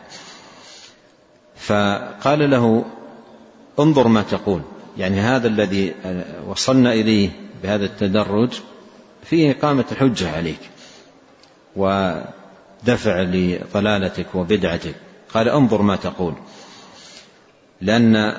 فقال 1.57 2.51
له 2.51 2.85
انظر 3.79 4.09
ما 4.09 4.23
تقول. 4.23 4.63
يعني 4.99 5.21
هذا 5.21 5.49
الذي 5.49 5.95
آه، 6.05 6.25
وصلنا 6.49 6.93
إليه 6.93 7.31
بهذا 7.63 7.85
التدرج 7.85 8.61
فيه 9.25 9.51
إقامة 9.51 9.85
الحجة 9.93 10.37
عليك 10.37 10.61
ودفع 11.77 13.21
لضلالتك 13.21 14.35
وبدعتك. 14.35 14.95
قال 15.35 15.49
انظر 15.49 15.83
ما 15.83 15.97
تقول. 15.97 16.35
لأن 17.81 18.37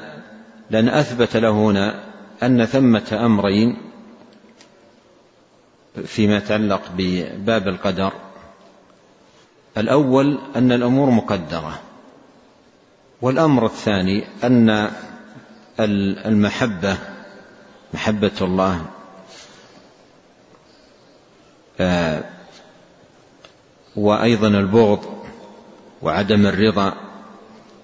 لأن 0.69 0.89
أثبت 0.89 1.37
له 1.37 1.49
هنا 1.49 2.03
أن 2.43 2.65
ثمة 2.65 3.19
أمرين 3.25 3.77
فيما 6.05 6.37
يتعلق 6.37 6.81
بباب 6.97 7.67
القدر. 7.67 8.13
الأول 9.77 10.39
أن 10.55 10.71
الأمور 10.71 11.09
مقدرة 11.09 11.79
والأمر 13.21 13.65
الثاني 13.65 14.23
أن 14.43 14.91
المحبة 15.85 16.97
محبة 17.93 18.31
الله. 18.41 18.85
آه، 21.79 22.23
وأيضا 23.95 24.47
البغض 24.47 25.05
وعدم 26.01 26.47
الرضا 26.47 26.93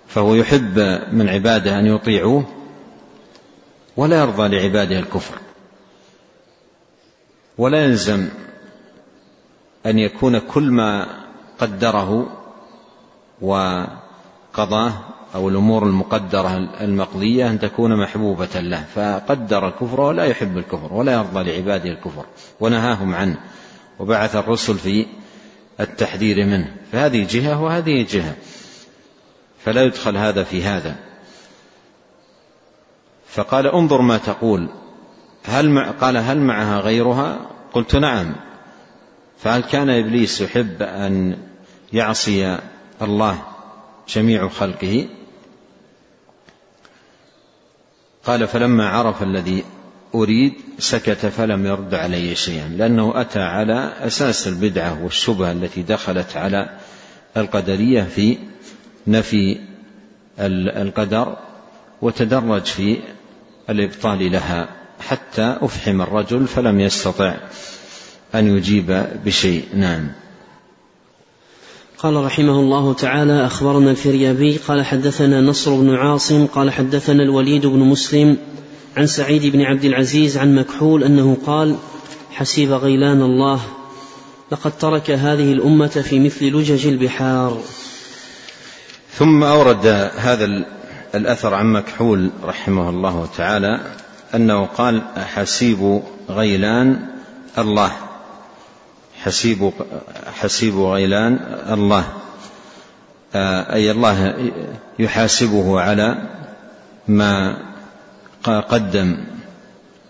فهو 0.08 0.36
يحب 0.36 0.80
من 1.12 1.30
عباده 1.30 1.80
أن 1.80 1.86
يطيعوه 1.86 2.46
ولا 3.98 4.20
يرضى 4.20 4.48
لعباده 4.48 5.00
الكفر. 5.00 5.38
ولا 7.58 7.84
يلزم 7.84 8.30
أن 9.86 10.00
يكون 10.00 10.40
كل 10.40 10.72
ما 10.72 11.08
قدره 11.60 12.38
وقضاه 13.42 14.94
أو 15.36 15.50
الأمور 15.50 15.84
المقدرة 15.84 16.58
المقضية 16.82 17.50
أن 17.50 17.60
تكون 17.60 18.02
محبوبة 18.02 18.60
له. 18.60 18.86
فقدر 18.96 19.68
الكفر 19.68 20.02
ولا 20.02 20.26
يحب 20.26 20.58
الكفر 20.58 20.94
ولا 20.94 21.14
يرضى 21.14 21.44
لعباده 21.44 21.90
الكفر 21.90 22.26
ونهاهم 22.60 23.16
عنه 23.16 23.38
وبعث 24.00 24.36
الرسل 24.36 24.78
في 24.78 25.06
التحذير 25.80 26.46
منه. 26.46 26.76
فهذه 26.92 27.28
جهة 27.30 27.64
وهذه 27.64 28.06
جهة. 28.10 28.36
فلا 29.66 29.84
يدخل 29.84 30.18
هذا 30.18 30.44
في 30.44 30.64
هذا. 30.64 30.96
فقال 33.28 33.68
انظر 33.68 34.02
ما 34.02 34.18
تقول. 34.18 34.70
هل 35.46 35.70
مع 35.70 35.92
قال 35.92 36.18
هل 36.18 36.38
معها 36.38 36.80
غيرها؟ 36.80 37.40
قلت 37.74 37.96
نعم. 37.96 38.36
فهل 39.38 39.62
كان 39.62 39.90
إبليس 39.90 40.42
يحب 40.42 40.82
أن 40.82 41.38
يعصي 41.94 42.58
الله 43.02 43.42
جميع 44.10 44.50
خلقه. 44.50 45.08
قال 48.26 48.48
فلما 48.48 48.90
عرف 48.90 49.24
الذي 49.24 49.64
أريد 50.16 50.54
سكت 50.80 51.26
فلم 51.26 51.66
يرد 51.66 51.94
علي 51.94 52.36
شيئا 52.36 52.68
لأنه 52.68 53.22
أتى 53.22 53.40
على 53.40 53.94
أساس 54.00 54.48
البدعة 54.48 55.04
والشبهة 55.04 55.52
التي 55.52 55.82
دخلت 55.82 56.38
على 56.38 56.70
القدرية 57.38 58.04
في 58.04 58.38
نفي 59.08 59.60
القدر 60.40 61.38
وتدرج 62.02 62.66
في 62.66 62.98
الإبطال 63.70 64.32
لها. 64.32 64.70
حتى 65.00 65.58
أفحم 65.62 66.02
الرجل 66.02 66.48
فلم 66.48 66.80
يستطع 66.80 67.36
أن 68.36 68.58
يجيب 68.58 69.06
بشيء. 69.26 69.66
نعم. 69.74 70.12
قال 72.00 72.16
رحمه 72.26 72.60
الله 72.60 72.94
تعالى 72.94 73.46
أخبرنا 73.46 73.92
الفريابي 73.92 74.58
قال 74.58 74.86
حدثنا 74.86 75.42
نصر 75.42 75.76
بن 75.76 75.96
عاصم 75.96 76.46
قال 76.46 76.72
حدثنا 76.72 77.24
الوليد 77.24 77.66
بن 77.66 77.80
مسلم 77.80 78.38
عن 78.98 79.08
سعيد 79.08 79.46
بن 79.46 79.62
عبد 79.62 79.86
العزيز 79.86 80.38
عن 80.38 80.56
مكحول 80.56 81.04
أنه 81.04 81.38
قال 81.46 81.76
حسيب 82.32 82.72
غيلان 82.72 83.22
الله 83.22 83.60
لقد 84.52 84.78
ترك 84.78 85.12
هذه 85.12 85.54
الأمة 85.54 85.88
في 85.88 86.20
مثل 86.20 86.46
لجج 86.46 86.88
البحار. 86.88 87.62
ثم 89.14 89.44
أورد 89.44 89.86
هذا 90.18 90.66
الأثر 91.16 91.54
عن 91.54 91.74
مكحول 91.74 92.32
رحمه 92.44 92.90
الله 92.90 93.28
تعالى 93.38 93.82
أنه 94.36 94.66
قال 94.66 95.02
حسيب 95.16 96.02
غيلان 96.30 97.08
الله. 97.58 98.07
حسيب 99.24 99.72
حسيب 100.40 100.80
غيلان 100.80 101.40
الله 101.70 102.14
أي 103.74 103.92
الله 103.92 104.36
يحاسبه 105.00 105.82
على 105.82 106.18
ما 107.08 107.58
قدم 108.44 109.18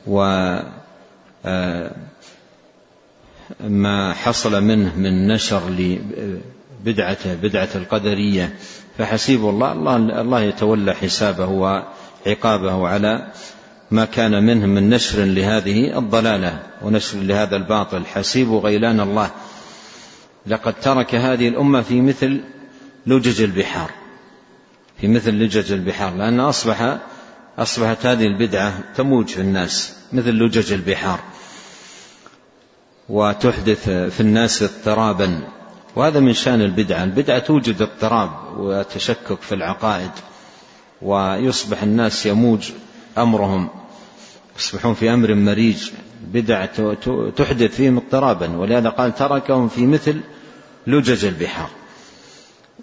و 0.08 0.20
ما 3.64 4.14
حصل 4.14 4.64
منه 4.64 4.96
من 4.96 5.28
نشر 5.28 5.62
لبدعته 5.70 7.34
بدعة 7.34 7.70
القدرية. 7.76 8.56
فحسيب 8.98 9.50
الله 9.50 9.96
الله 10.22 10.42
يتولى 10.42 10.94
حسابه 10.94 11.46
وعقابه 11.48 12.88
على 12.88 13.28
ما 13.92 14.06
كان 14.06 14.44
منه 14.44 14.66
من 14.66 14.90
نشر 14.90 15.24
لهذه 15.24 15.98
الضلالة 15.98 16.64
ونشر 16.82 17.18
لهذا 17.18 17.56
الباطل. 17.56 18.06
حسيب 18.06 18.54
غيلان 18.54 19.00
الله. 19.00 19.32
لقد 20.48 20.74
ترك 20.74 21.16
هذه 21.16 21.48
الأمة 21.48 21.82
في 21.82 22.02
مثل 22.02 22.42
لجج 23.06 23.42
البحار. 23.42 23.92
في 25.02 25.08
مثل 25.08 25.32
لجج 25.32 25.72
البحار. 25.72 26.16
لأن 26.16 26.40
اصبح 26.40 26.98
أصبحت 27.58 28.06
هذه 28.06 28.28
البدعة 28.28 28.80
تموج 28.96 29.28
في 29.28 29.42
الناس. 29.42 29.94
مثل 30.14 30.30
لجج 30.30 30.74
البحار. 30.74 31.20
وتحدث 33.10 33.90
في 33.90 34.20
الناس 34.20 34.64
اضطرابا. 34.64 35.40
وهذا 35.96 36.20
من 36.20 36.34
شأن 36.34 36.62
البدعة. 36.62 37.04
البدعة 37.04 37.40
توجد 37.40 37.82
اضطراب 37.82 38.32
وتشكك 38.58 39.42
في 39.42 39.56
العقائد. 39.56 40.12
ويصبح 41.02 41.84
الناس 41.84 42.26
يموج 42.26 42.72
أمرهم. 43.22 43.70
يصبحون 44.58 44.94
في 44.94 45.14
أمر 45.14 45.34
مريج 45.34 45.92
بدع 46.34 46.66
تحدث 47.36 47.76
فيهم 47.76 47.98
اضطرابا 47.98 48.58
ولهذا 48.58 48.90
قال 48.90 49.16
تركهم 49.16 49.68
في 49.68 49.86
مثل 49.86 50.20
لجج 50.88 51.26
البحار. 51.26 51.70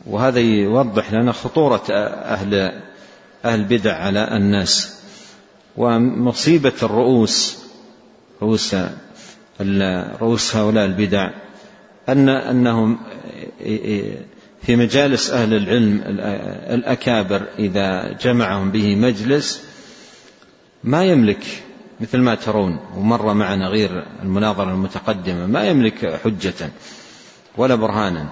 وهذا 0.06 0.40
يوضح 0.40 1.12
لنا 1.12 1.32
خطورة 1.32 1.82
أهل 1.90 2.54
أهل 3.44 3.60
البدع 3.60 3.94
على 3.94 4.36
الناس. 4.36 5.00
ومصيبة 5.76 6.72
الرؤوس 6.82 7.64
رؤوس 8.42 8.76
رؤوس 10.20 10.56
هؤلاء 10.56 10.84
البدع 10.84 11.30
أن 12.08 12.28
أنهم 12.28 12.98
في 14.62 14.76
مجالس 14.76 15.30
أهل 15.30 15.54
العلم 15.54 16.02
الأكابر 16.74 17.42
إذا 17.58 18.12
جمعهم 18.12 18.70
به 18.70 18.96
مجلس 18.96 19.64
ما 20.84 21.04
يملك 21.04 21.62
مثل 22.00 22.18
ما 22.18 22.34
ترون 22.34 22.78
ومر 22.96 23.34
معنا 23.34 23.68
غير 23.68 24.06
المناظرة 24.22 24.70
المتقدمة 24.70 25.46
ما 25.46 25.64
يملك 25.64 26.20
حجة 26.24 26.70
ولا 27.56 27.74
برهانا. 27.74 28.28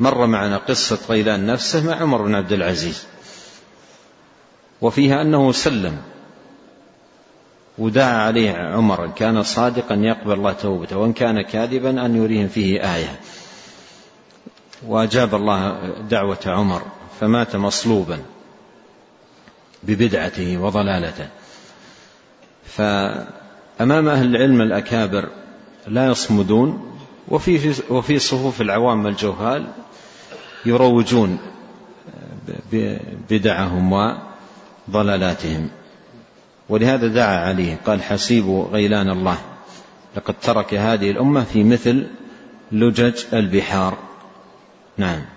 مر 0.00 0.26
معنا 0.26 0.56
قصة 0.56 0.98
غيلان 1.08 1.46
نفسه 1.46 1.86
مع 1.86 1.94
عمر 1.94 2.22
بن 2.22 2.34
عبد 2.34 2.52
العزيز. 2.52 3.06
وفيها 4.80 5.22
أنه 5.22 5.52
سلم 5.52 5.96
ودعا 7.78 8.26
عليه 8.26 8.52
عمر 8.52 9.04
إن 9.04 9.12
كان 9.12 9.42
صادقا 9.42 9.94
يقبل 9.94 10.32
الله 10.32 10.52
توبته 10.52 10.96
وإن 10.96 11.12
كان 11.12 11.42
كاذبا 11.42 12.06
أن 12.06 12.16
يريهم 12.16 12.48
فيه 12.48 12.94
آية. 12.94 13.20
وأجاب 14.86 15.34
الله 15.34 15.78
دعوة 16.10 16.40
عمر 16.46 16.82
فمات 17.20 17.56
مصلوبا 17.56 18.18
ببدعته 19.82 20.58
وضلالته. 20.58 21.28
فأمام 22.76 24.08
أهل 24.08 24.36
العلم 24.36 24.60
الأكابر 24.60 25.28
لا 25.86 26.06
يصمدون 26.06 26.98
وفي 27.28 27.74
وفي 27.90 28.18
صفوف 28.18 28.60
العوام 28.60 29.06
الجهال 29.06 29.66
يروجون 30.66 31.38
بدعهم 33.30 34.14
وضلالاتهم. 34.88 35.68
ولهذا 36.68 37.08
دعا 37.08 37.48
عليه 37.48 37.78
قال 37.86 38.02
حسيب 38.02 38.66
غيلان 38.72 39.10
الله 39.10 39.38
لقد 40.16 40.34
ترك 40.42 40.74
هذه 40.74 41.10
الأمة 41.10 41.44
في 41.44 41.64
مثل 41.64 42.06
لجج 42.72 43.24
البحار. 43.32 43.98
نعم. 44.98 45.33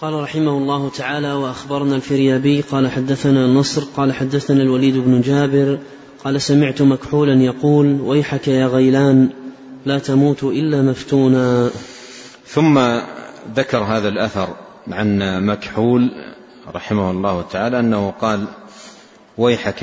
قال 0.00 0.14
رحمه 0.14 0.50
الله 0.50 0.90
تعالى 0.90 1.32
وأخبرنا 1.32 1.96
الفريابي 1.96 2.60
قال 2.60 2.90
حدثنا 2.90 3.44
النصر 3.44 3.84
قال 3.96 4.12
حدثنا 4.12 4.62
الوليد 4.62 4.96
بن 4.96 5.20
جابر 5.20 5.78
قال 6.24 6.40
سمعت 6.40 6.82
مكحولا 6.82 7.42
يقول 7.42 8.00
ويحك 8.00 8.48
يا 8.48 8.66
غيلان 8.66 9.28
لا 9.86 9.98
تموت 9.98 10.44
إلا 10.44 10.82
مفتونا. 10.82 11.70
ثم 12.46 12.78
ذكر 13.56 13.78
هذا 13.78 14.08
الأثر 14.08 14.48
عن 14.88 15.18
مكحول 15.46 16.10
رحمه 16.74 17.10
الله 17.10 17.42
تعالى 17.42 17.80
أنه 17.80 18.10
قال 18.10 18.44
ويحك 19.38 19.82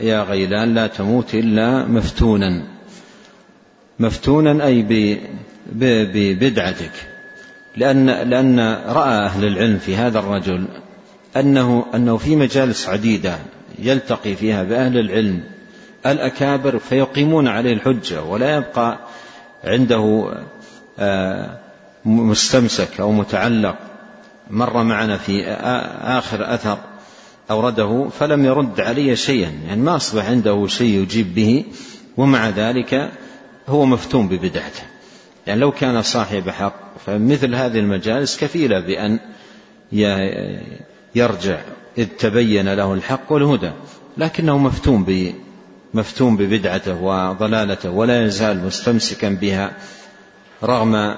يا 0.00 0.22
غيلان 0.22 0.74
لا 0.74 0.86
تموت 0.86 1.34
إلا 1.34 1.84
مفتونا. 1.84 2.62
مفتونا 3.98 4.66
أي 4.66 4.82
ببدعتك. 5.72 7.13
لأن 7.76 8.06
لأن 8.06 8.60
رأى 8.86 9.26
أهل 9.26 9.44
العلم 9.44 9.78
في 9.78 9.96
هذا 9.96 10.18
الرجل 10.18 10.66
أنه 11.36 11.86
أنه 11.94 12.16
في 12.16 12.36
مجالس 12.36 12.88
عديدة 12.88 13.38
يلتقي 13.78 14.34
فيها 14.34 14.62
بأهل 14.62 14.98
العلم 14.98 15.42
الأكابر 16.06 16.78
فيقيمون 16.78 17.48
عليه 17.48 17.72
الحجة 17.72 18.22
ولا 18.22 18.56
يبقى 18.56 18.98
عنده 19.64 20.32
آه، 20.98 21.58
مستمسك 22.04 23.00
أو 23.00 23.12
متعلق 23.12 23.76
مر 24.50 24.82
معنا 24.82 25.16
في 25.16 25.46
آخر 26.02 26.54
أثر 26.54 26.78
أورده 27.50 28.08
فلم 28.18 28.44
يرد 28.44 28.80
علي 28.80 29.16
شيئا 29.16 29.52
يعني 29.68 29.80
ما 29.80 29.96
أصبح 29.96 30.26
عنده 30.26 30.66
شيء 30.66 31.02
يجيب 31.02 31.34
به 31.34 31.64
ومع 32.16 32.48
ذلك 32.48 33.10
هو 33.68 33.86
مفتون 33.86 34.28
ببدعته. 34.28 34.82
يعني 35.46 35.60
لو 35.60 35.72
كان 35.72 36.02
صاحب 36.02 36.50
حق 36.50 36.98
فمثل 37.06 37.54
هذه 37.54 37.78
المجالس 37.78 38.40
كفيلة 38.40 38.80
بأن 38.80 39.18
يرجع 41.14 41.60
إذ 41.98 42.06
تبين 42.18 42.74
له 42.74 42.94
الحق 42.94 43.32
والهدى 43.32 43.70
لكنه 44.18 44.58
مفتون 44.58 45.04
ب 45.04 45.34
مفتون 45.94 46.36
ببدعته 46.36 47.02
وضلالته 47.02 47.90
ولا 47.90 48.24
يزال 48.24 48.64
مستمسكا 48.64 49.28
بها 49.28 49.72
رغم 50.62 51.14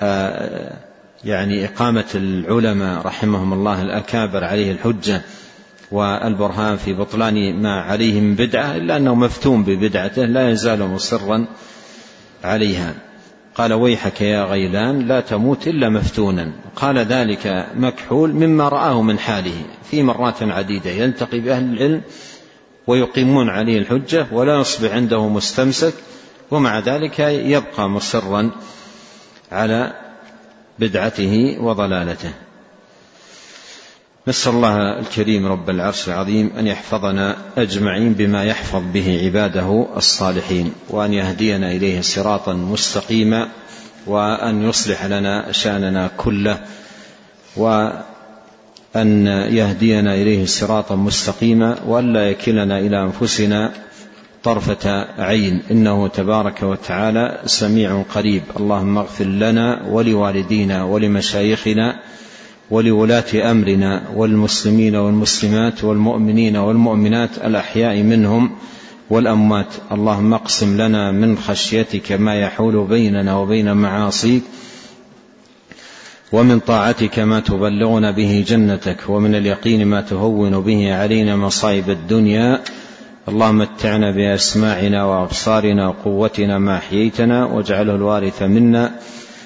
آه، 0.00 0.72
يعني 1.24 1.64
إقامة 1.64 2.04
العلماء 2.14 3.06
رحمهم 3.06 3.52
الله 3.52 3.82
الأكابر 3.82 4.44
عليه 4.44 4.72
الحجة 4.72 5.22
والبرهان 5.90 6.76
في 6.76 6.92
بطلان 6.92 7.62
ما 7.62 7.80
عليه 7.80 8.20
من 8.20 8.34
بدعة 8.34 8.76
إلا 8.76 8.96
أنه 8.96 9.14
مفتون 9.14 9.64
ببدعته 9.64 10.24
لا 10.24 10.50
يزال 10.50 10.88
مصرا 10.88 11.46
عليها. 12.44 12.94
قال 13.56 13.72
ويحك 13.72 14.20
يا 14.20 14.44
غيلان 14.44 15.08
لا 15.08 15.20
تموت 15.20 15.68
إلا 15.68 15.88
مفتونا. 15.88 16.52
قال 16.76 16.98
ذلك 16.98 17.66
مكحول 17.76 18.32
مما 18.32 18.68
رآه 18.68 19.02
من 19.02 19.18
حاله. 19.18 19.64
في 19.90 20.02
مرات 20.02 20.42
عديدة 20.42 20.90
يلتقي 20.90 21.40
بأهل 21.40 21.64
العلم 21.72 22.02
ويقيمون 22.86 23.48
عليه 23.48 23.78
الحجة 23.78 24.26
ولا 24.32 24.60
يصبح 24.60 24.92
عنده 24.92 25.28
مستمسك 25.28 25.94
ومع 26.50 26.78
ذلك 26.78 27.18
يبقى 27.20 27.88
مصرا 27.88 28.50
على 29.52 29.92
بدعته 30.78 31.56
وضلالته. 31.60 32.45
نسأل 34.28 34.52
الله 34.52 34.98
الكريم 34.98 35.46
رب 35.46 35.70
العرش 35.70 36.08
العظيم 36.08 36.50
أن 36.58 36.66
يحفظنا 36.66 37.36
أجمعين 37.58 38.12
بما 38.12 38.44
يحفظ 38.44 38.82
به 38.94 39.20
عباده 39.24 39.86
الصالحين 39.96 40.72
وأن 40.90 41.12
يهدينا 41.12 41.70
إليه 41.72 42.00
صراطا 42.00 42.52
مستقيما 42.52 43.48
وأن 44.06 44.68
يصلح 44.68 45.04
لنا 45.04 45.52
شأننا 45.52 46.10
كله 46.16 46.58
وأن 47.56 49.26
يهدينا 49.50 50.14
إليه 50.14 50.46
صراطا 50.46 50.94
مستقيما 50.96 51.78
وألا 51.86 52.30
يكلنا 52.30 52.78
إلى 52.78 53.02
أنفسنا 53.02 53.72
طرفة 54.42 55.06
عين. 55.18 55.62
إنه 55.70 56.08
تبارك 56.08 56.62
وتعالى 56.62 57.40
سميع 57.44 58.02
قريب. 58.14 58.42
اللهم 58.56 58.98
اغفر 58.98 59.24
لنا 59.24 59.82
ولوالدينا 59.88 60.84
ولمشايخنا 60.84 62.00
ولولاة 62.70 63.50
أمرنا 63.50 64.02
والمسلمين 64.16 64.96
والمسلمات 64.96 65.84
والمؤمنين 65.84 66.56
والمؤمنات 66.56 67.38
الأحياء 67.44 68.02
منهم 68.02 68.50
والأموات. 69.10 69.74
اللهم 69.92 70.34
اقسم 70.34 70.80
لنا 70.80 71.12
من 71.12 71.38
خشيتك 71.38 72.12
ما 72.12 72.34
يحول 72.34 72.86
بيننا 72.86 73.36
وبين 73.36 73.72
معاصيك 73.76 74.42
ومن 76.32 76.58
طاعتك 76.58 77.18
ما 77.18 77.40
تبلغنا 77.40 78.10
به 78.10 78.44
جنتك 78.48 78.96
ومن 79.08 79.34
اليقين 79.34 79.86
ما 79.86 80.00
تهون 80.00 80.60
به 80.60 80.94
علينا 80.94 81.36
مصائب 81.36 81.90
الدنيا. 81.90 82.60
اللهم 83.28 83.58
متعنا 83.58 84.10
بأسماعنا 84.10 85.04
وأبصارنا 85.04 85.88
وقوتنا 85.88 86.58
ما 86.58 86.76
أحييتنا 86.76 87.44
واجعله 87.44 87.94
الوارث 87.94 88.42
منا. 88.42 88.94